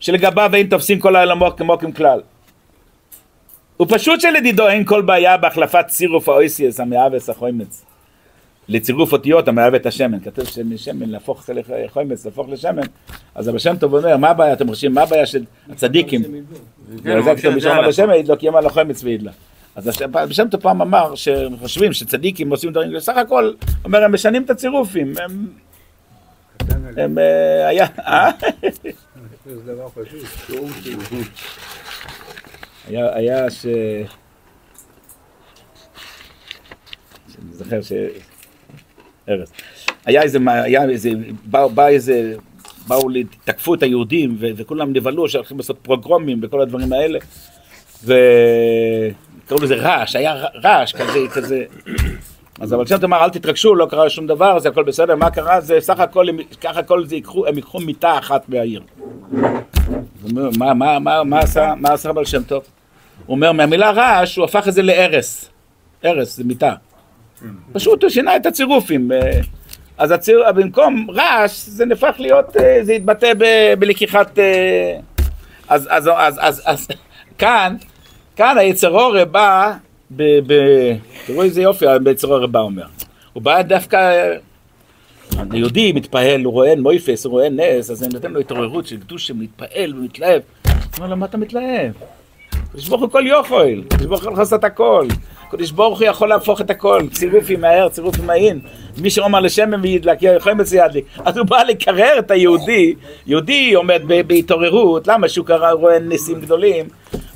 שלגביו 0.00 0.50
אין 0.54 0.66
תופסים 0.66 0.98
כל 0.98 1.16
העולמות 1.16 1.58
כמו 1.58 1.78
ככלל. 1.78 2.20
ופשוט 3.82 4.20
שלדידו 4.20 4.68
אין 4.68 4.84
כל 4.84 5.02
בעיה 5.02 5.36
בהחלפת 5.36 5.86
צירוף 5.86 6.28
האויסיאס 6.28 6.80
המאבס 6.80 7.30
החוימץ. 7.30 7.84
לצירוף 8.68 9.12
אותיות 9.12 9.48
המאהב 9.48 9.74
את 9.74 9.86
השמן, 9.86 10.20
כתוב 10.20 10.44
שמשמן 10.44 11.08
להפוך 11.08 11.50
לחוימץ, 11.84 12.26
להפוך 12.26 12.48
לשמן, 12.48 12.82
אז 13.34 13.48
הבא 13.48 13.58
שם 13.58 13.76
טוב 13.76 13.94
אומר, 13.94 14.16
מה 14.16 14.28
הבעיה, 14.28 14.52
אתם 14.52 14.68
חושבים, 14.68 14.94
מה 14.94 15.02
הבעיה 15.02 15.26
של 15.26 15.44
הצדיקים? 15.70 16.22
וזה 16.88 17.34
כתוב 17.36 17.54
בשם 17.54 17.70
על 17.70 17.84
השמן, 17.84 18.14
ידלוק 18.14 18.42
ימה 18.42 18.60
לחוימץ 18.60 19.04
וידלה. 19.04 19.32
אז 19.76 20.02
הבא 20.02 20.32
שם 20.32 20.48
טוב 20.48 20.60
פעם 20.60 20.82
אמר, 20.82 21.14
שחושבים 21.14 21.92
שצדיקים 21.92 22.50
עושים 22.50 22.70
דברים, 22.70 22.92
בסך 22.92 23.16
הכל, 23.16 23.52
אומר, 23.84 24.04
הם 24.04 24.14
משנים 24.14 24.42
את 24.42 24.50
הצירופים, 24.50 25.12
הם... 25.18 25.46
הם 26.96 27.18
אה, 27.18 27.68
היה... 27.68 27.86
אה? 27.98 28.30
זה 29.44 29.74
דבר 29.74 29.88
פשוט. 29.88 30.24
היה, 32.88 33.14
היה 33.14 33.50
ש... 33.50 33.66
אני 37.42 37.52
זוכר 37.52 37.82
ש... 37.82 37.92
ארז. 39.28 39.52
היה 40.06 40.22
איזה, 40.22 40.38
היה 40.46 40.84
איזה, 40.84 41.10
בא, 41.44 41.66
בא 41.66 41.86
איזה, 41.86 42.34
באו, 42.88 43.08
תקפו 43.44 43.74
את 43.74 43.82
היהודים 43.82 44.36
ו- 44.40 44.50
וכולם 44.56 44.92
נבהלו 44.92 45.28
שהולכים 45.28 45.56
לעשות 45.56 45.78
פרוגרומים 45.82 46.40
וכל 46.42 46.60
הדברים 46.60 46.92
האלה 46.92 47.18
וקראו 48.04 49.62
לזה 49.62 49.74
רעש, 49.74 50.16
היה 50.16 50.44
רעש 50.64 50.92
כזה, 50.92 51.18
כזה. 51.34 51.64
אז 52.60 52.74
אבל 52.74 52.86
שם 52.86 52.96
אמר 53.04 53.24
אל 53.24 53.30
תתרגשו, 53.30 53.74
לא 53.74 53.86
קרה 53.86 54.10
שום 54.10 54.26
דבר, 54.26 54.58
זה 54.58 54.68
הכל 54.68 54.82
בסדר, 54.82 55.16
מה 55.16 55.30
קרה? 55.30 55.60
זה 55.60 55.80
סך 55.80 56.00
הכל, 56.00 56.26
ככה 56.60 56.82
כל 56.82 57.06
זה 57.06 57.14
ייקחו, 57.14 57.46
הם 57.46 57.56
ייקחו 57.56 57.80
מיטה 57.80 58.18
אחת 58.18 58.48
מהעיר. 58.48 58.82
מה, 60.58 60.74
מה, 60.74 60.98
מה, 60.98 61.24
מה 61.24 61.38
עשה, 61.38 61.74
מה 61.76 61.92
עשה 61.92 62.12
בעל 62.12 62.24
שם 62.24 62.42
טוב? 62.42 62.62
הוא 63.26 63.34
אומר, 63.34 63.52
מהמילה 63.52 63.90
רעש 63.90 64.36
הוא 64.36 64.44
הפך 64.44 64.68
את 64.68 64.72
זה 64.72 64.82
להרס. 64.82 65.50
הרס 66.04 66.36
זה 66.36 66.44
מיטה. 66.44 66.74
פשוט 67.72 68.02
הוא 68.02 68.10
שינה 68.10 68.36
את 68.36 68.46
הצירופים. 68.46 69.12
אה, 69.12 69.40
אז 69.98 70.10
הציר, 70.10 70.42
במקום 70.56 71.06
רעש 71.10 71.66
זה 71.66 71.84
נהפך 71.86 72.14
להיות, 72.18 72.56
אה, 72.56 72.78
זה 72.82 72.92
התבטא 72.92 73.32
ב- 73.38 73.74
בלקיחת... 73.78 74.38
אה, 74.38 74.98
אז, 75.68 75.88
אז, 75.90 76.10
אז, 76.16 76.38
אז, 76.40 76.62
אז 76.64 76.88
כאן, 77.38 77.76
כאן 78.36 78.58
היצר 78.58 78.90
אורה 78.90 79.24
בא, 79.24 79.72
ב, 80.10 80.22
ב, 80.46 80.54
תראו 81.26 81.42
איזה 81.42 81.62
יופי 81.62 81.84
היצר 82.06 82.28
אורה 82.28 82.46
בא 82.46 82.60
אומר. 82.60 82.86
הוא 83.32 83.42
בא 83.42 83.62
דווקא, 83.62 84.32
היהודי 85.50 85.92
מתפעל, 85.92 86.44
הוא 86.44 86.52
רואה 86.52 86.76
מויפס, 86.76 87.24
הוא 87.24 87.30
רואה 87.30 87.48
נס, 87.48 87.90
אז 87.90 87.98
זה 87.98 88.06
נותן 88.12 88.32
לו 88.32 88.40
התעוררות 88.40 88.86
של 88.86 89.00
קדוש 89.00 89.26
שמתפעל 89.26 89.94
ומתלהב. 89.94 90.42
הוא 90.64 90.72
אומר 90.96 91.06
לו, 91.08 91.16
מה 91.16 91.26
אתה 91.26 91.36
מתלהב? 91.36 91.92
קדוש 92.72 92.88
ברוך 92.88 93.02
הוא 93.02 93.10
כל 93.10 93.26
יוכל, 93.26 93.82
קדוש 93.88 94.06
ברוך 94.06 94.22
הוא 94.22 94.30
יכול 94.30 94.42
לעשות 94.42 94.64
הכל. 94.64 95.06
קדוש 95.50 95.70
ברוך 95.70 95.98
הוא 95.98 96.06
יכול 96.08 96.28
להפוך 96.28 96.60
את 96.60 96.70
הכל, 96.70 97.02
צירוף 97.12 97.44
עם 97.48 97.64
ההר, 97.64 97.88
צירוף 97.88 98.14
עם 98.22 98.30
העין. 98.30 98.60
מי 99.02 99.10
שאומר 99.10 99.40
לשמן 99.40 99.80
וידלק, 99.82 100.18
יכולים 100.22 100.60
לזה 100.60 100.78
ידליק. 100.78 101.04
אז 101.24 101.36
הוא 101.36 101.46
בא 101.46 101.62
לקרר 101.62 102.18
את 102.18 102.30
היהודי, 102.30 102.94
יהודי 103.26 103.74
עומד 103.74 104.02
בהתעוררות, 104.26 105.08
למה 105.08 105.28
שהוא 105.28 105.46
קרא, 105.46 105.72
רואה 105.72 105.98
ניסים 105.98 106.40
גדולים, 106.40 106.86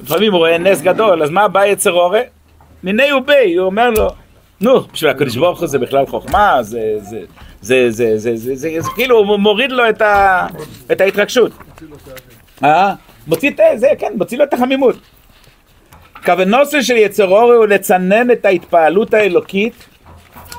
לפעמים 0.03 0.33
הוא 0.33 0.38
רואה 0.38 0.59
נס 0.59 0.81
גדול, 0.81 1.23
אז 1.23 1.31
מה 1.31 1.49
בא 1.49 1.66
יצר 1.66 1.92
אורה? 1.92 2.21
מיני 2.85 3.12
ובי, 3.12 3.55
הוא 3.57 3.66
אומר 3.66 3.90
לו, 3.90 4.09
נו, 4.61 4.81
בשביל 4.92 5.11
הקדוש 5.11 5.37
ברוך 5.37 5.61
הוא 5.61 5.68
זה 5.68 5.79
בכלל 5.79 6.07
חוכמה, 6.07 6.59
זה, 6.61 6.81
זה, 6.99 7.21
זה, 7.61 7.90
זה, 7.90 8.18
זה, 8.18 8.37
זה, 8.37 8.57
זה, 8.57 8.81
זה 8.81 8.90
כאילו 8.95 9.18
הוא 9.18 9.37
מוריד 9.37 9.73
לו 9.73 9.88
את, 9.88 10.03
ה, 10.03 10.47
את 10.92 11.01
ההתרגשות. 11.01 11.53
אה? 12.64 12.95
מוציא 13.27 13.51
את 13.51 13.61
זה, 13.81 13.88
כן, 13.99 14.12
מוציא 14.16 14.38
לו 14.38 14.45
את 14.45 14.55
החמימות. 14.55 14.97
כוונוסו 16.25 16.83
של 16.83 16.97
יצר 16.97 17.29
אורי 17.29 17.57
הוא 17.57 17.67
לצנן 17.67 18.31
את 18.31 18.45
ההתפעלות 18.45 19.15
האלוקית 19.15 19.75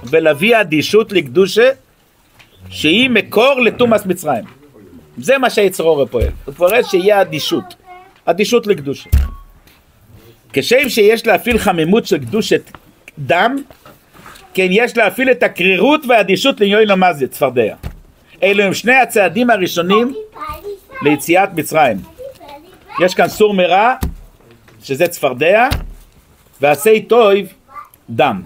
ולהביא 0.03 0.61
אדישות 0.61 1.11
לקדושה 1.11 1.69
שהיא 2.69 3.09
מקור 3.09 3.61
לתומאס 3.61 4.05
מצרים. 4.05 4.43
זה 5.17 5.37
מה 5.37 5.49
שהיצר 5.49 5.83
אורי 5.83 6.07
פועל. 6.07 6.29
הוא 6.45 6.53
פועל 6.53 6.83
שיהיה 6.83 7.21
אדישות. 7.21 7.75
אדישות 8.25 8.67
לקדושה. 8.67 9.09
כשם 10.53 10.89
שיש 10.89 11.27
להפעיל 11.27 11.57
חמימות 11.57 12.05
של 12.05 12.19
קדושת 12.19 12.71
דם, 13.19 13.55
כן 14.53 14.67
יש 14.69 14.97
להפעיל 14.97 15.31
את 15.31 15.43
הקרירות 15.43 16.01
והאדישות 16.09 16.61
לעניין 16.61 16.87
למזיה, 16.87 17.27
צפרדע. 17.27 17.75
אלו 18.43 18.63
הם 18.63 18.73
שני 18.73 18.95
הצעדים 18.95 19.49
הראשונים 19.49 20.13
ליציאת 21.01 21.49
מצרים. 21.55 21.97
יש 22.99 23.15
כאן 23.15 23.27
סור 23.27 23.53
מרע, 23.53 23.95
שזה 24.83 25.07
צפרדע, 25.07 25.67
ועשי 26.61 27.01
טויב, 27.01 27.53
דם. 28.09 28.41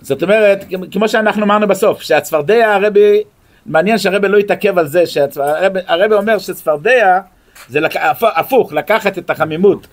זאת 0.00 0.22
אומרת, 0.22 0.64
כמו 0.92 1.08
שאנחנו 1.08 1.44
אמרנו 1.44 1.68
בסוף, 1.68 2.02
שהצפרדע, 2.02 2.74
הרבי, 2.74 3.22
מעניין 3.66 3.98
שהרבי 3.98 4.28
לא 4.28 4.38
התעכב 4.38 4.78
על 4.78 4.86
זה, 4.86 5.06
שהרבי, 5.06 5.80
הרבי 5.86 6.14
אומר 6.14 6.38
שצפרדע 6.38 7.20
זה 7.68 7.80
לק, 7.80 7.92
הפוך, 8.36 8.72
לקחת 8.72 9.18
את 9.18 9.30
החמימות, 9.30 9.86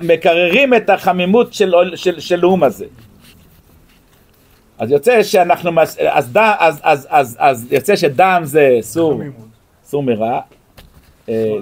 מקררים 0.00 0.74
את 0.74 0.90
החמימות 0.90 1.54
של, 1.54 1.74
של, 1.94 2.20
של 2.20 2.36
לאום 2.36 2.64
הזה. 2.64 2.84
אז 4.78 4.90
יוצא 4.90 5.22
שאנחנו, 5.22 5.80
אז, 6.10 6.32
ד- 6.36 6.54
אז, 6.58 6.80
אז, 6.82 7.06
אז, 7.10 7.36
אז 7.40 7.66
יוצא 7.70 7.96
שדם 7.96 8.40
זה 8.44 8.68
סור, 8.80 9.22
סור 9.84 10.02
מרע, 10.02 10.40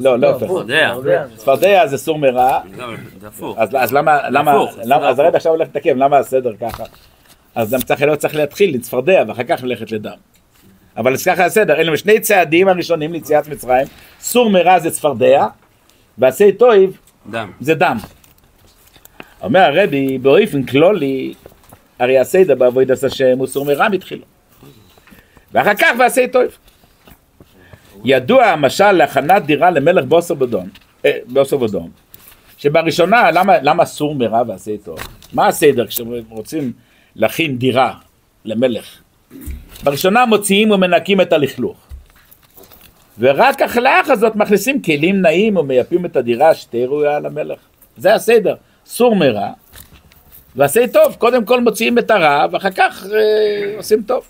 לא, 0.00 0.18
לא, 0.18 0.30
הפך. 0.30 0.46
צפרדע. 0.46 0.94
צפרדע 1.36 1.86
זה 1.86 1.98
סור 1.98 2.18
מרע, 2.18 2.60
לא, 2.76 2.86
זה 3.20 3.28
הפוך. 3.28 3.58
אז, 3.58 3.92
למה, 3.92 4.30
למה, 4.30 4.52
הפוך, 4.52 4.78
למה, 4.84 5.08
אז 5.08 5.14
הפוך. 5.14 5.24
הרב 5.24 5.34
עכשיו 5.34 5.52
הולך 5.52 5.68
לתקן, 5.68 5.98
למה 5.98 6.18
הסדר 6.18 6.52
ככה? 6.60 6.84
אז 7.54 7.70
גם 7.70 7.80
צריך, 7.80 8.02
לא 8.02 8.16
צריך 8.16 8.34
להתחיל 8.34 8.74
לצפרדע 8.74 9.24
ואחר 9.28 9.42
כך 9.42 9.60
ללכת 9.62 9.92
לדם. 9.92 10.16
אבל 10.96 11.12
אז 11.12 11.24
ככה 11.24 11.44
הסדר, 11.44 11.74
אלו 11.74 11.98
שני 11.98 12.20
צעדים 12.20 12.68
הראשונים 12.68 13.12
ליציאת 13.12 13.48
מצרים, 13.48 13.86
סור 14.20 14.50
מרע 14.50 14.78
זה 14.78 14.90
צפרדע, 14.90 15.46
ועשי 16.18 16.52
טויב 16.52 16.98
דם. 17.30 17.50
זה 17.60 17.74
דם. 17.74 17.96
אומר 19.42 19.60
הרבי, 19.60 20.18
באופן 20.18 20.62
כלולי, 20.62 21.34
הרי 21.98 22.18
הסדר 22.18 22.54
בעבודת 22.54 23.04
השם 23.04 23.38
הוא 23.38 23.46
סור 23.46 23.64
מרע 23.64 23.88
מתחילו. 23.88 24.24
ואחר 25.52 25.74
כך 25.74 25.90
ועשי 25.98 26.28
טויב. 26.28 26.58
ידוע 28.08 28.44
המשל 28.44 28.92
להכנת 28.92 29.46
דירה 29.46 29.70
למלך 29.70 30.04
בוסר 30.04 30.34
בדום, 30.34 30.68
אה, 31.04 31.18
בוסר 31.26 31.56
בדום, 31.56 31.90
שבראשונה, 32.58 33.30
למה, 33.30 33.52
למה 33.62 33.84
סור 33.84 34.14
מרע 34.14 34.42
ועשי 34.46 34.78
טוב? 34.78 34.98
מה 35.32 35.46
הסדר 35.46 35.86
כשרוצים 35.86 36.72
להכין 37.16 37.58
דירה 37.58 37.94
למלך? 38.44 38.84
בראשונה 39.84 40.26
מוציאים 40.26 40.70
ומנקים 40.70 41.20
את 41.20 41.32
הלכלוך. 41.32 41.76
ורק 43.18 43.62
אחלה 43.62 44.00
הזאת 44.06 44.36
מכניסים 44.36 44.82
כלים 44.82 45.22
נעים 45.22 45.56
ומייפים 45.56 46.04
את 46.04 46.16
הדירה 46.16 46.54
שתהיה 46.54 46.86
ראויה 46.86 47.20
למלך. 47.20 47.58
זה 47.96 48.14
הסדר, 48.14 48.54
סור 48.86 49.16
מרע 49.16 49.50
ועשי 50.56 50.88
טוב. 50.88 51.14
קודם 51.18 51.44
כל 51.44 51.60
מוציאים 51.60 51.98
את 51.98 52.10
הרע 52.10 52.46
ואחר 52.52 52.70
כך 52.70 53.06
אה, 53.12 53.76
עושים 53.76 54.02
טוב. 54.02 54.24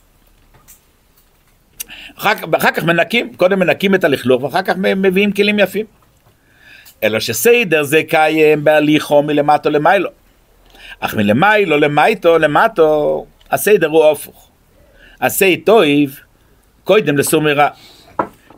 אחר, 2.18 2.32
אחר 2.56 2.70
כך 2.70 2.84
מנקים, 2.84 3.34
קודם 3.36 3.58
מנקים 3.58 3.94
את 3.94 4.04
הלכלוך 4.04 4.42
ואחר 4.42 4.62
כך 4.62 4.74
מביאים 4.76 5.32
כלים 5.32 5.58
יפים. 5.58 5.86
אלא 7.02 7.20
שסדר 7.20 7.82
זה 7.82 8.02
קיים 8.08 8.64
בהליכו 8.64 9.22
מלמטו 9.22 9.70
למיילו. 9.70 10.10
אך 11.00 11.14
מלמיילו 11.14 11.78
למייטו 11.78 12.38
למטו 12.38 13.26
הסדר 13.50 13.88
הוא 13.88 14.10
הפוך. 14.10 14.50
עשי 15.20 15.56
טויב 15.56 16.20
קודם 16.84 17.18
לסור 17.18 17.42
מרע. 17.42 17.68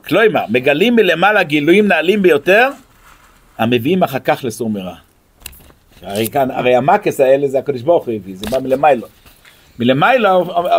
כלומר, 0.04 0.44
מגלים 0.48 0.96
מלמעלה 0.96 1.42
גילויים 1.42 1.88
נעלים 1.88 2.22
ביותר, 2.22 2.70
המביאים 3.58 4.02
אחר 4.02 4.18
כך 4.18 4.40
לסור 4.44 4.70
מרע. 4.70 4.94
הרי 6.02 6.28
כאן, 6.28 6.50
הרי 6.50 6.76
המקס 6.76 7.20
האלה 7.20 7.48
זה 7.48 7.58
הקדוש 7.58 7.82
ברוך 7.82 8.06
הוא 8.06 8.14
הביא, 8.14 8.36
זה 8.36 8.46
בא 8.50 8.58
מלמיילו. 8.58 9.06
מלמיילו 9.78 10.28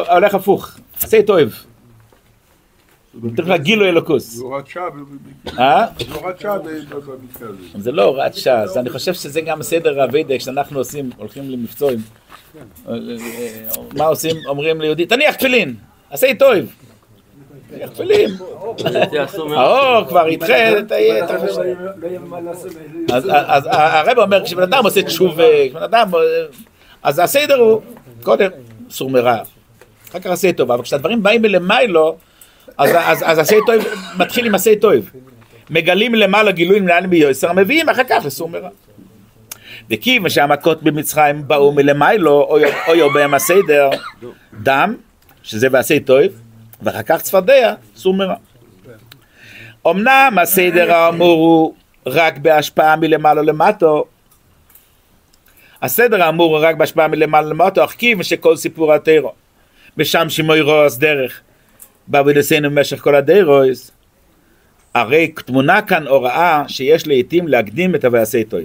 הולך 0.10 0.34
הפוך, 0.34 0.78
עשי 1.04 1.24
טוב. 1.24 1.69
צריך 3.36 3.48
לה 3.50 3.58
גילו 3.58 3.86
אלוקוס. 3.86 4.24
זה 4.34 4.44
הוראת 4.44 4.68
שעה, 4.68 4.84
אה? 5.60 5.86
זה 6.00 6.14
הוראת 6.16 6.40
שעה 6.40 6.58
ב- 6.60 6.64
ב- 6.64 6.94
במקרה 6.94 7.50
הזה. 7.50 7.58
זה 7.84 7.92
לא 7.92 8.04
הוראת 8.04 8.34
שעה, 8.36 8.62
אז 8.62 8.78
אני 8.78 8.90
חושב 8.90 9.14
שזה 9.14 9.42
גם 9.42 9.64
סדר 9.64 10.02
הווידק 10.02 10.38
שאנחנו 10.38 10.80
עושים, 10.80 11.10
הולכים 11.18 11.50
למבצועים. 11.50 12.00
מה 13.98 14.06
עושים? 14.06 14.36
אומרים 14.48 14.82
ליהודי, 14.82 15.06
תניח 15.06 15.36
תפילין, 15.36 15.76
עשה 16.10 16.28
טוב. 16.40 16.56
תניח 17.70 17.90
תפילין. 17.90 18.30
האור 19.56 20.06
כבר 20.08 20.28
ידחה. 20.28 20.54
אז 23.14 23.24
אז 23.48 23.64
הרב 23.72 24.18
אומר, 24.20 24.46
כשבן 24.46 24.64
אדם 24.64 24.84
עושה 24.84 25.02
תשובה, 25.04 25.44
כשבן 25.70 25.84
אדם... 25.84 26.12
אז 27.04 27.20
הסדר 27.20 27.56
הוא, 27.60 27.82
קודם, 28.24 28.50
סור 28.90 29.10
מרע, 29.10 29.38
אחר 30.10 30.20
כך 30.20 30.26
עשה 30.26 30.54
טוב, 30.54 30.72
אבל 30.72 30.84
כשהדברים 30.84 31.24
באים 31.24 31.42
מלמיילו, 31.42 32.18
אז- 32.80 33.24
אז 33.26 33.40
אז 33.40 33.54
מתחיל 34.18 34.46
עם 34.46 34.56
עשה 34.56 34.76
טוב. 34.82 35.10
מגלים 35.70 36.16
למעלה 36.16 36.52
גילויים 36.52 36.88
לאן 36.88 37.10
ביוסר, 37.10 37.54
מביאים 37.54 37.90
אחר 37.90 38.04
כך 38.10 38.26
לסור 38.26 38.50
מרע. 38.50 38.70
וכיוון 39.90 40.30
שהמכות 40.30 40.84
במצרים 40.84 41.48
באו 41.48 41.72
מלמיילו, 41.72 42.50
אויו 42.88 43.14
בהם 43.14 43.34
הסדר, 43.34 43.90
דם, 44.62 44.96
שזה 45.44 45.68
ועשה 45.72 46.00
טוב, 46.00 46.22
ואחר 46.82 47.02
כך 47.04 47.22
צפרדע, 47.22 47.74
סור 47.96 48.14
מרע. 48.14 48.36
אמנם 49.88 50.38
הסדר 50.42 50.92
האמור 50.94 51.40
הוא 51.40 51.74
רק 52.06 52.38
בהשפעה 52.38 52.96
מלמעלה 52.96 53.42
למטו, 53.42 54.06
הסדר 55.82 56.24
האמור 56.24 56.58
הוא 56.58 56.66
רק 56.66 56.76
בהשפעה 56.76 57.08
מלמעלה 57.08 57.48
למטו, 57.50 57.84
אך 57.84 57.92
כיוון 57.98 58.24
שכל 58.24 58.56
סיפור 58.56 58.94
הטרו, 58.94 59.32
משם 59.98 60.30
שמוי 60.30 60.62
רוס 60.62 60.98
דרך, 60.98 61.42
בעבודתנו 62.10 62.70
במשך 62.70 63.00
כל 63.00 63.16
הדרוס, 63.16 63.92
הרי 64.94 65.28
תמונה 65.28 65.82
כאן 65.82 66.08
הוראה 66.08 66.64
שיש 66.68 67.08
לעיתים 67.08 67.48
להקדים 67.48 67.96
את 67.96 68.06
הוועשה 68.06 68.44
טוב. 68.44 68.62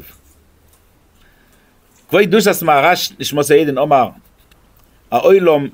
כבוד 2.09 2.22
דושס 2.22 2.62
מהרש 2.62 3.12
לשמוס 3.18 3.51
העדן 3.51 3.78
אומר, 3.78 4.09
האוילום 5.11 5.68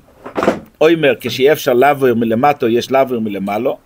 אומר 0.81 1.13
כשיהיה 1.19 1.53
אפשר 1.53 1.73
לעבור 1.73 2.13
מלמטו 2.13 2.67
יש 2.67 2.91
לעבור 2.91 3.19
מלמעלו, 3.19 3.77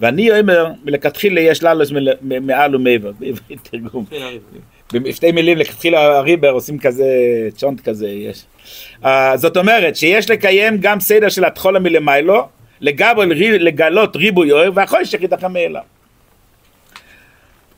ואני 0.00 0.40
אומר 0.40 0.72
מלכתחילה 0.84 1.40
יש 1.40 1.62
מ- 1.62 2.46
מעל 2.46 2.76
ומעבר, 2.76 3.12
בעברית 3.20 3.68
תרגום. 3.70 4.04
בשתי 4.92 5.32
מילים 5.32 5.58
לכתחילה 5.58 6.18
הריבר 6.18 6.50
עושים 6.50 6.78
כזה 6.78 7.06
צ'ונט 7.56 7.80
כזה 7.80 8.08
יש. 8.08 8.44
Uh, 9.02 9.06
זאת 9.34 9.56
אומרת 9.56 9.96
שיש 9.96 10.30
לקיים 10.30 10.76
גם 10.80 11.00
סדר 11.00 11.28
של 11.28 11.44
התחולה 11.44 11.78
מלמיילו 11.78 12.48
לגבי 12.80 13.58
לגלות 13.58 14.16
ריבוי 14.16 14.52
אוהב 14.52 14.76
והחושך 14.76 15.22
יתחם 15.22 15.52
מאליו. 15.52 15.82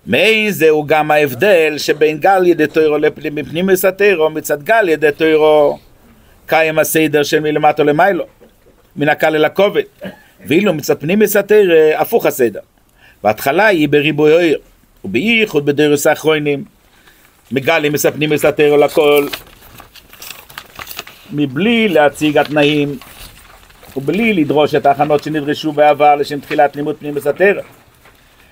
מי 0.07 0.53
זהו 0.53 0.87
גם 0.87 1.11
ההבדל 1.11 1.75
שבין 1.79 2.19
גל 2.19 2.47
ידי 2.47 2.67
תוירו 2.67 2.99
לפנימיוס 2.99 3.85
התוירו 3.85 4.31
מצד 4.31 4.63
גל 4.63 4.89
ידי 4.89 5.09
תוירו 5.17 5.79
קיים 6.47 6.79
הסדר 6.79 7.23
של 7.23 7.41
מלמטו 7.41 7.85
למיילו 7.85 8.25
מן 8.97 9.09
הקל 9.09 9.35
אל 9.35 9.45
הכובד. 9.45 9.83
ואילו 10.47 10.75
מצד 10.75 11.01
פנימיוס 11.01 11.37
התוירו 11.37 11.97
הפוך 11.97 12.27
הסדר. 12.27 12.61
בהתחלה 13.23 13.67
היא 13.67 13.89
בריבוי 13.89 14.33
אוהר 14.33 14.57
ובייחוד 15.05 15.67
בדרוס 15.67 16.07
האחרונים 16.07 16.65
מגלים 17.53 17.93
מספנים 17.93 18.33
התוירו 18.49 18.77
לכל 18.77 19.27
מבלי 21.33 21.89
להציג 21.89 22.39
התנאים 22.39 22.99
ובלי 23.97 24.33
לדרוש 24.33 24.75
את 24.75 24.87
ההכנות 24.87 25.23
שנדרשו 25.23 25.73
בעבר 25.73 26.15
לשם 26.15 26.41
תחילת 26.41 26.77
לימוד 26.77 26.97
פנימיוס 26.97 27.27
התוירו 27.27 27.61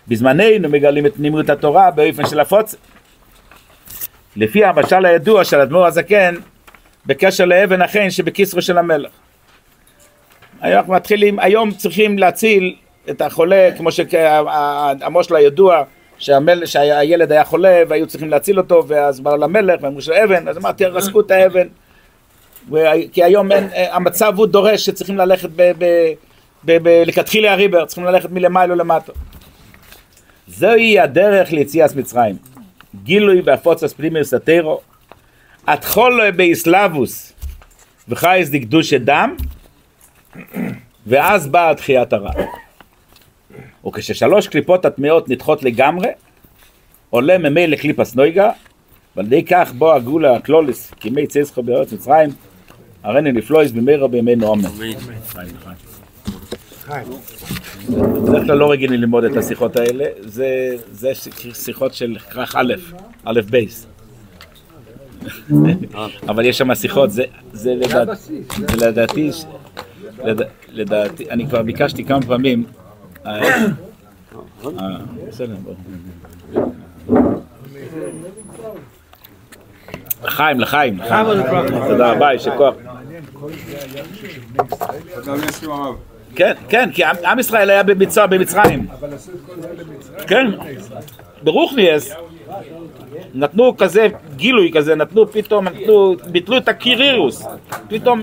בזמננו 0.09 0.68
מגלים 0.68 1.07
את 1.07 1.14
פנימיות 1.14 1.51
התורה 1.51 1.91
באופן 1.91 2.26
של 2.26 2.41
הפוצה. 2.41 2.76
לפי 4.36 4.64
המשל 4.64 5.07
הידוע 5.07 5.45
של 5.45 5.61
אדמו"ר 5.61 5.86
הזקן 5.86 6.34
בקשר 7.07 7.45
לאבן 7.45 7.82
החן 7.82 8.11
שבכיסרו 8.11 8.62
של 8.62 8.78
המלך. 8.78 9.11
היום 10.61 10.78
אנחנו 10.78 10.93
מתחילים, 10.93 11.39
היום 11.39 11.70
צריכים 11.70 12.18
להציל 12.18 12.76
את 13.11 13.20
החולה 13.20 13.70
כמו 13.76 13.93
שהמושל 13.93 15.36
הידוע 15.36 15.82
שהמל, 16.18 16.66
שהילד 16.66 17.32
היה 17.32 17.45
חולה 17.45 17.82
והיו 17.89 18.07
צריכים 18.07 18.30
להציל 18.30 18.59
אותו 18.59 18.84
ואז 18.89 19.20
באו 19.20 19.36
למלך 19.36 19.82
ואמרו 19.82 20.01
של 20.03 20.12
אבן 20.12 20.49
אז 20.49 20.57
אמרתי 20.57 20.84
רסקו 20.84 21.20
את 21.20 21.30
האבן 21.30 21.66
כי 23.12 23.25
היום 23.25 23.53
אין, 23.53 23.69
המצב 23.91 24.35
הוא 24.37 24.47
דורש 24.47 24.87
שצריכים 24.87 25.16
ללכת 25.16 25.49
ב, 25.57 25.73
ב, 25.79 25.85
ב, 26.64 26.79
ב, 26.83 27.03
לכתחילה 27.07 27.53
הריבר 27.53 27.85
צריכים 27.85 28.05
ללכת 28.05 28.31
מלמעלה 28.31 28.75
למטה 28.75 29.12
זוהי 30.49 31.01
הדרך 31.01 31.53
ליציאת 31.53 31.97
מצרים. 31.97 32.37
גילוי 33.05 33.41
והפוצס 33.45 33.93
פנימיוס 33.93 34.35
הטרו, 34.35 34.81
התחולו 35.66 36.25
באסלאבוס 36.37 37.33
וחייס 38.09 38.49
דקדושי 38.49 38.99
דם, 38.99 39.37
ואז 41.07 41.47
באה 41.47 41.75
תחיית 41.75 42.12
הרע. 42.12 42.31
וכששלוש 43.87 44.49
קליפות 44.49 44.85
הטמעות 44.85 45.29
נדחות 45.29 45.62
לגמרי, 45.62 46.09
עולה 47.11 47.39
ממילא 47.39 47.77
קליפס 47.77 48.14
נויגה, 48.14 48.51
ועל 49.16 49.27
ידי 49.27 49.45
כך 49.45 49.73
בוא 49.73 49.95
הגאולה 49.95 50.37
הקלוליס, 50.37 50.91
כימי 51.01 51.27
צייסחו 51.27 51.62
בארץ 51.62 51.93
מצרים, 51.93 52.31
הריני 53.09 53.33
נפלויס 53.33 53.73
במהרה 53.73 54.09
בימינו 54.09 54.55
אמן. 54.55 54.69
בדרך 57.89 58.45
כלל 58.47 58.59
לא 58.59 58.71
רגילים 58.71 59.01
ללמוד 59.01 59.25
את 59.25 59.37
השיחות 59.37 59.77
האלה, 59.77 60.05
זה, 60.91 61.13
שיחות 61.53 61.95
של 61.95 62.17
כרך 62.31 62.57
א', 62.57 62.75
א' 63.25 63.41
בייס. 63.51 63.87
אבל 66.29 66.45
יש 66.45 66.59
שם 66.59 66.75
שיחות, 66.75 67.11
זה, 67.11 67.23
זה, 67.53 67.75
לדעת, 67.75 68.09
זה 68.19 68.87
לדעתי, 68.87 69.31
לדעתי, 70.69 71.31
אני 71.31 71.49
כבר 71.49 71.63
ביקשתי 71.63 72.05
כמה 72.05 72.23
פעמים, 72.23 72.65
אה, 73.27 73.41
אה, 74.65 74.99
לחיים, 80.25 80.61
לחיים. 80.61 80.99
תודה 81.89 82.13
רבה, 82.13 82.33
יישר 82.33 82.57
כוח. 82.57 82.75
כן, 86.34 86.53
כן, 86.68 86.90
כי 86.94 87.05
עם, 87.05 87.38
ישראל 87.38 87.70
היה 87.70 87.82
במצרים, 87.82 88.30
במצרים. 88.30 88.86
כן, 90.26 90.46
ברוכניאס 91.42 92.14
נתנו 93.34 93.76
כזה 93.76 94.09
גילוי 94.36 94.70
כזה, 94.74 94.94
נתנו 94.94 95.32
פתאום, 95.32 95.68
נתנו, 95.68 96.16
ביטלו 96.30 96.57
את 96.57 96.68
הקירירוס, 96.68 97.46
פתאום, 97.88 98.22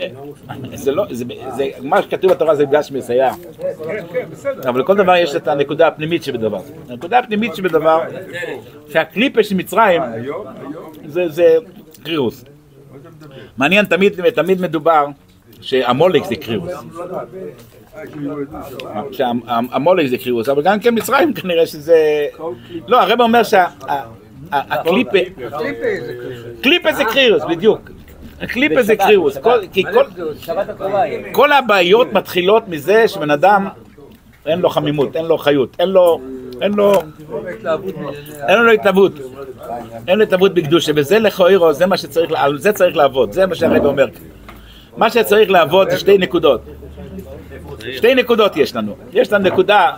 אה, 0.00 0.06
זה 0.74 0.92
לא, 0.92 1.04
זה, 1.10 1.24
זה, 1.56 1.68
מה 1.80 2.02
שכתוב 2.02 2.32
בתורה 2.32 2.54
זה 2.54 2.64
גשמיס 2.64 3.10
היה, 3.10 3.32
אבל 4.68 4.80
לכל 4.80 4.96
דבר 4.96 5.16
יש 5.16 5.36
את 5.36 5.48
הנקודה 5.48 5.86
הפנימית 5.86 6.22
שבדבר. 6.22 6.60
הנקודה 6.88 7.18
הפנימית 7.18 7.54
שבדבר, 7.54 8.00
שהקליפה 8.88 9.42
של 9.42 9.54
מצרים 9.54 10.02
זה, 11.06 11.28
זה 11.28 11.56
קרירוס. 12.04 12.44
מעניין, 13.58 13.84
תמיד, 13.84 14.30
תמיד 14.34 14.60
מדובר 14.60 15.06
שעמולק 15.60 16.24
זה 16.24 16.36
קרירוס. 16.36 16.72
שהמולק 19.12 20.06
זה 20.06 20.18
קרירוס, 20.18 20.48
אבל 20.48 20.62
גם 20.62 20.80
כן 20.80 20.94
מצרים 20.94 21.34
כנראה 21.42 21.66
שזה... 21.66 22.26
לא, 22.88 23.00
הרב 23.02 23.20
אומר 23.20 23.42
שהקליפה... 23.42 25.18
קליפה 26.62 26.92
זה 26.92 27.04
קרירוס, 27.04 27.42
בדיוק. 27.50 27.90
קליפה 28.48 28.82
זה 28.82 28.96
כל- 29.42 29.60
כל 31.32 31.52
הבעיות 31.52 32.12
מתחילות 32.12 32.68
מזה 32.68 33.08
שבן 33.08 33.30
אדם 33.30 33.68
אין 34.46 34.60
לו 34.60 34.68
חמימות, 34.70 35.16
אין 35.16 35.24
לו 35.24 35.38
חיות, 35.38 35.76
אין 35.78 35.88
לו... 35.88 36.20
אין 36.60 36.74
לו... 36.74 37.02
אין 38.48 38.58
לו 38.58 38.70
התלהבות. 38.70 39.12
אין 40.08 40.18
לו 40.18 40.22
התלהבות 40.22 40.54
בקדושה, 40.54 40.92
וזה 40.96 41.18
לכאורה, 41.18 41.72
זה 41.72 41.86
מה 41.86 41.96
שצריך, 41.96 42.30
על 42.34 42.58
זה 42.58 42.72
צריך 42.72 42.96
לעבוד, 42.96 43.32
זה 43.32 43.46
מה 43.46 43.54
שהרב 43.54 43.84
אומר. 43.84 44.06
מה 44.96 45.10
שצריך 45.10 45.50
לעבוד 45.50 45.90
זה 45.90 45.98
שתי 45.98 46.18
נקודות. 46.18 46.60
שתי 47.92 48.14
נקודות 48.14 48.56
יש 48.56 48.76
לנו. 48.76 48.96
יש 49.12 49.32
לנו 49.32 49.44
נקודה 49.44 49.90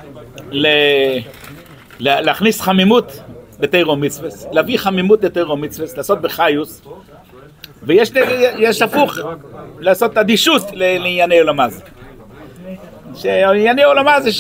להכניס 2.01 2.61
חמימות 2.61 3.21
לתיירו 3.61 3.97
מצווה, 3.97 4.29
להביא 4.53 4.79
חמימות 4.79 5.25
לתיירו 5.25 5.57
מצווה, 5.57 5.89
לעשות 5.97 6.21
בחיוס, 6.21 6.83
ויש 7.83 8.13
יש 8.59 8.83
הפוך, 8.83 9.19
לעשות 9.79 10.19
אדישות 10.19 10.63
לענייני 10.73 11.39
עולמה 11.41 11.69
זה. 11.69 11.81
שענייני 13.15 13.83
עולמה 13.83 14.21
זה 14.21 14.33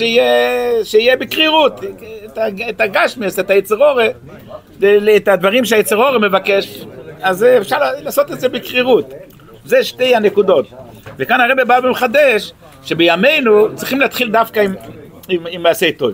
שיהיה, 0.85 1.17
בקרירות, 1.17 1.81
את 2.69 2.81
הגשמס, 2.81 3.39
את 3.39 3.51
היצרורי, 3.51 4.09
את 5.17 5.29
הדברים 5.29 5.65
שהיצרורי 5.65 6.19
מבקש, 6.19 6.85
אז 7.23 7.45
אפשר 7.45 7.77
לעשות 8.03 8.33
את 8.33 8.41
זה 8.41 8.49
בקרירות. 8.49 9.15
זה 9.65 9.85
שתי 9.85 10.15
הנקודות. 10.17 10.67
וכאן 11.17 11.41
הרב 11.41 11.63
בא 11.63 11.81
ומחדש 11.83 12.53
שבימינו 12.85 13.77
צריכים 13.77 14.01
להתחיל 14.01 14.31
דווקא 14.31 14.67
עם 15.29 15.63
מעשי 15.63 15.93
טוב. 15.93 16.13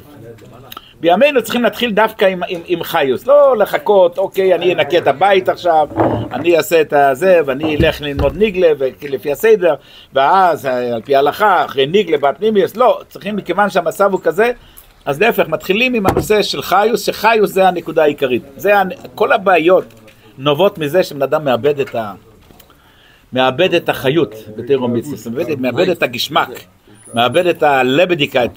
בימינו 1.01 1.43
צריכים 1.43 1.63
להתחיל 1.63 1.91
דווקא 1.91 2.25
עם, 2.25 2.41
עם, 2.49 2.61
עם 2.67 2.83
חיוס, 2.83 3.27
לא 3.27 3.57
לחכות, 3.57 4.19
אוקיי, 4.19 4.55
אני 4.55 4.75
אנקה 4.75 4.99
את 4.99 5.07
הבית 5.07 5.49
עכשיו, 5.49 5.89
אני 6.33 6.57
אעשה 6.57 6.81
את 6.81 6.93
הזה, 6.93 7.41
ואני 7.47 7.77
אלך 7.77 8.01
ללמוד 8.01 8.37
ניגלה, 8.37 8.73
לפי 9.09 9.33
הסדר, 9.33 9.75
ואז 10.13 10.65
על 10.65 11.03
פי 11.05 11.17
ההלכה, 11.17 11.65
אחרי 11.65 11.87
ניגלה 11.87 12.19
בפנימיוס, 12.19 12.77
לא, 12.77 13.01
צריכים, 13.09 13.37
מכיוון 13.37 13.71
שהמצב 13.71 14.13
הוא 14.13 14.21
כזה, 14.21 14.53
אז 15.05 15.21
להפך, 15.21 15.49
מתחילים 15.49 15.95
עם 15.95 16.07
הנושא 16.07 16.43
של 16.43 16.63
חיוס, 16.63 17.07
שחיוס 17.07 17.51
זה 17.51 17.69
הנקודה 17.69 18.03
העיקרית. 18.03 18.43
זה, 18.57 18.73
כל 19.15 19.33
הבעיות 19.33 19.85
נובעות 20.39 20.79
מזה 20.79 21.03
שבן 21.03 21.23
אדם 21.23 21.45
מאבד 21.45 21.81
את 21.81 21.95
ה... 21.95 22.13
מאבד 23.33 23.75
את 23.75 23.89
החיות 23.89 24.35
בתיירו 24.57 24.89
מצווה, 24.89 25.45
מאבד 25.59 25.89
את 25.89 26.03
הגשמק, 26.03 26.49
מאבד 27.15 27.47
את 27.47 27.63
הלבדיקת 27.63 28.51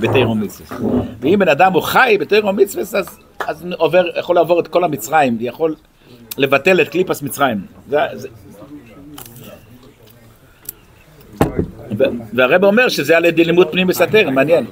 בתיירו 0.00 0.34
מצווה. 0.34 0.78
ואם 1.20 1.38
בן 1.38 1.48
אדם 1.48 1.72
הוא 1.72 1.82
חי 1.82 2.16
בתיירו 2.20 2.52
מצווה, 2.52 2.82
אז, 2.82 3.18
אז 3.46 3.66
עובר, 3.78 4.04
יכול 4.18 4.36
לעבור 4.36 4.60
את 4.60 4.68
כל 4.68 4.84
המצרים, 4.84 5.36
יכול 5.40 5.74
לבטל 6.38 6.80
את 6.80 6.88
קליפס 6.88 7.22
מצרים. 7.22 7.58
זה, 7.88 7.98
זה... 8.12 8.28
והרב 12.32 12.64
אומר 12.64 12.88
שזה 12.88 13.16
על 13.16 13.24
ידי 13.24 13.44
לימוד 13.44 13.72
פנים 13.72 13.86
מסתר, 13.86 14.30
מעניין. 14.30 14.66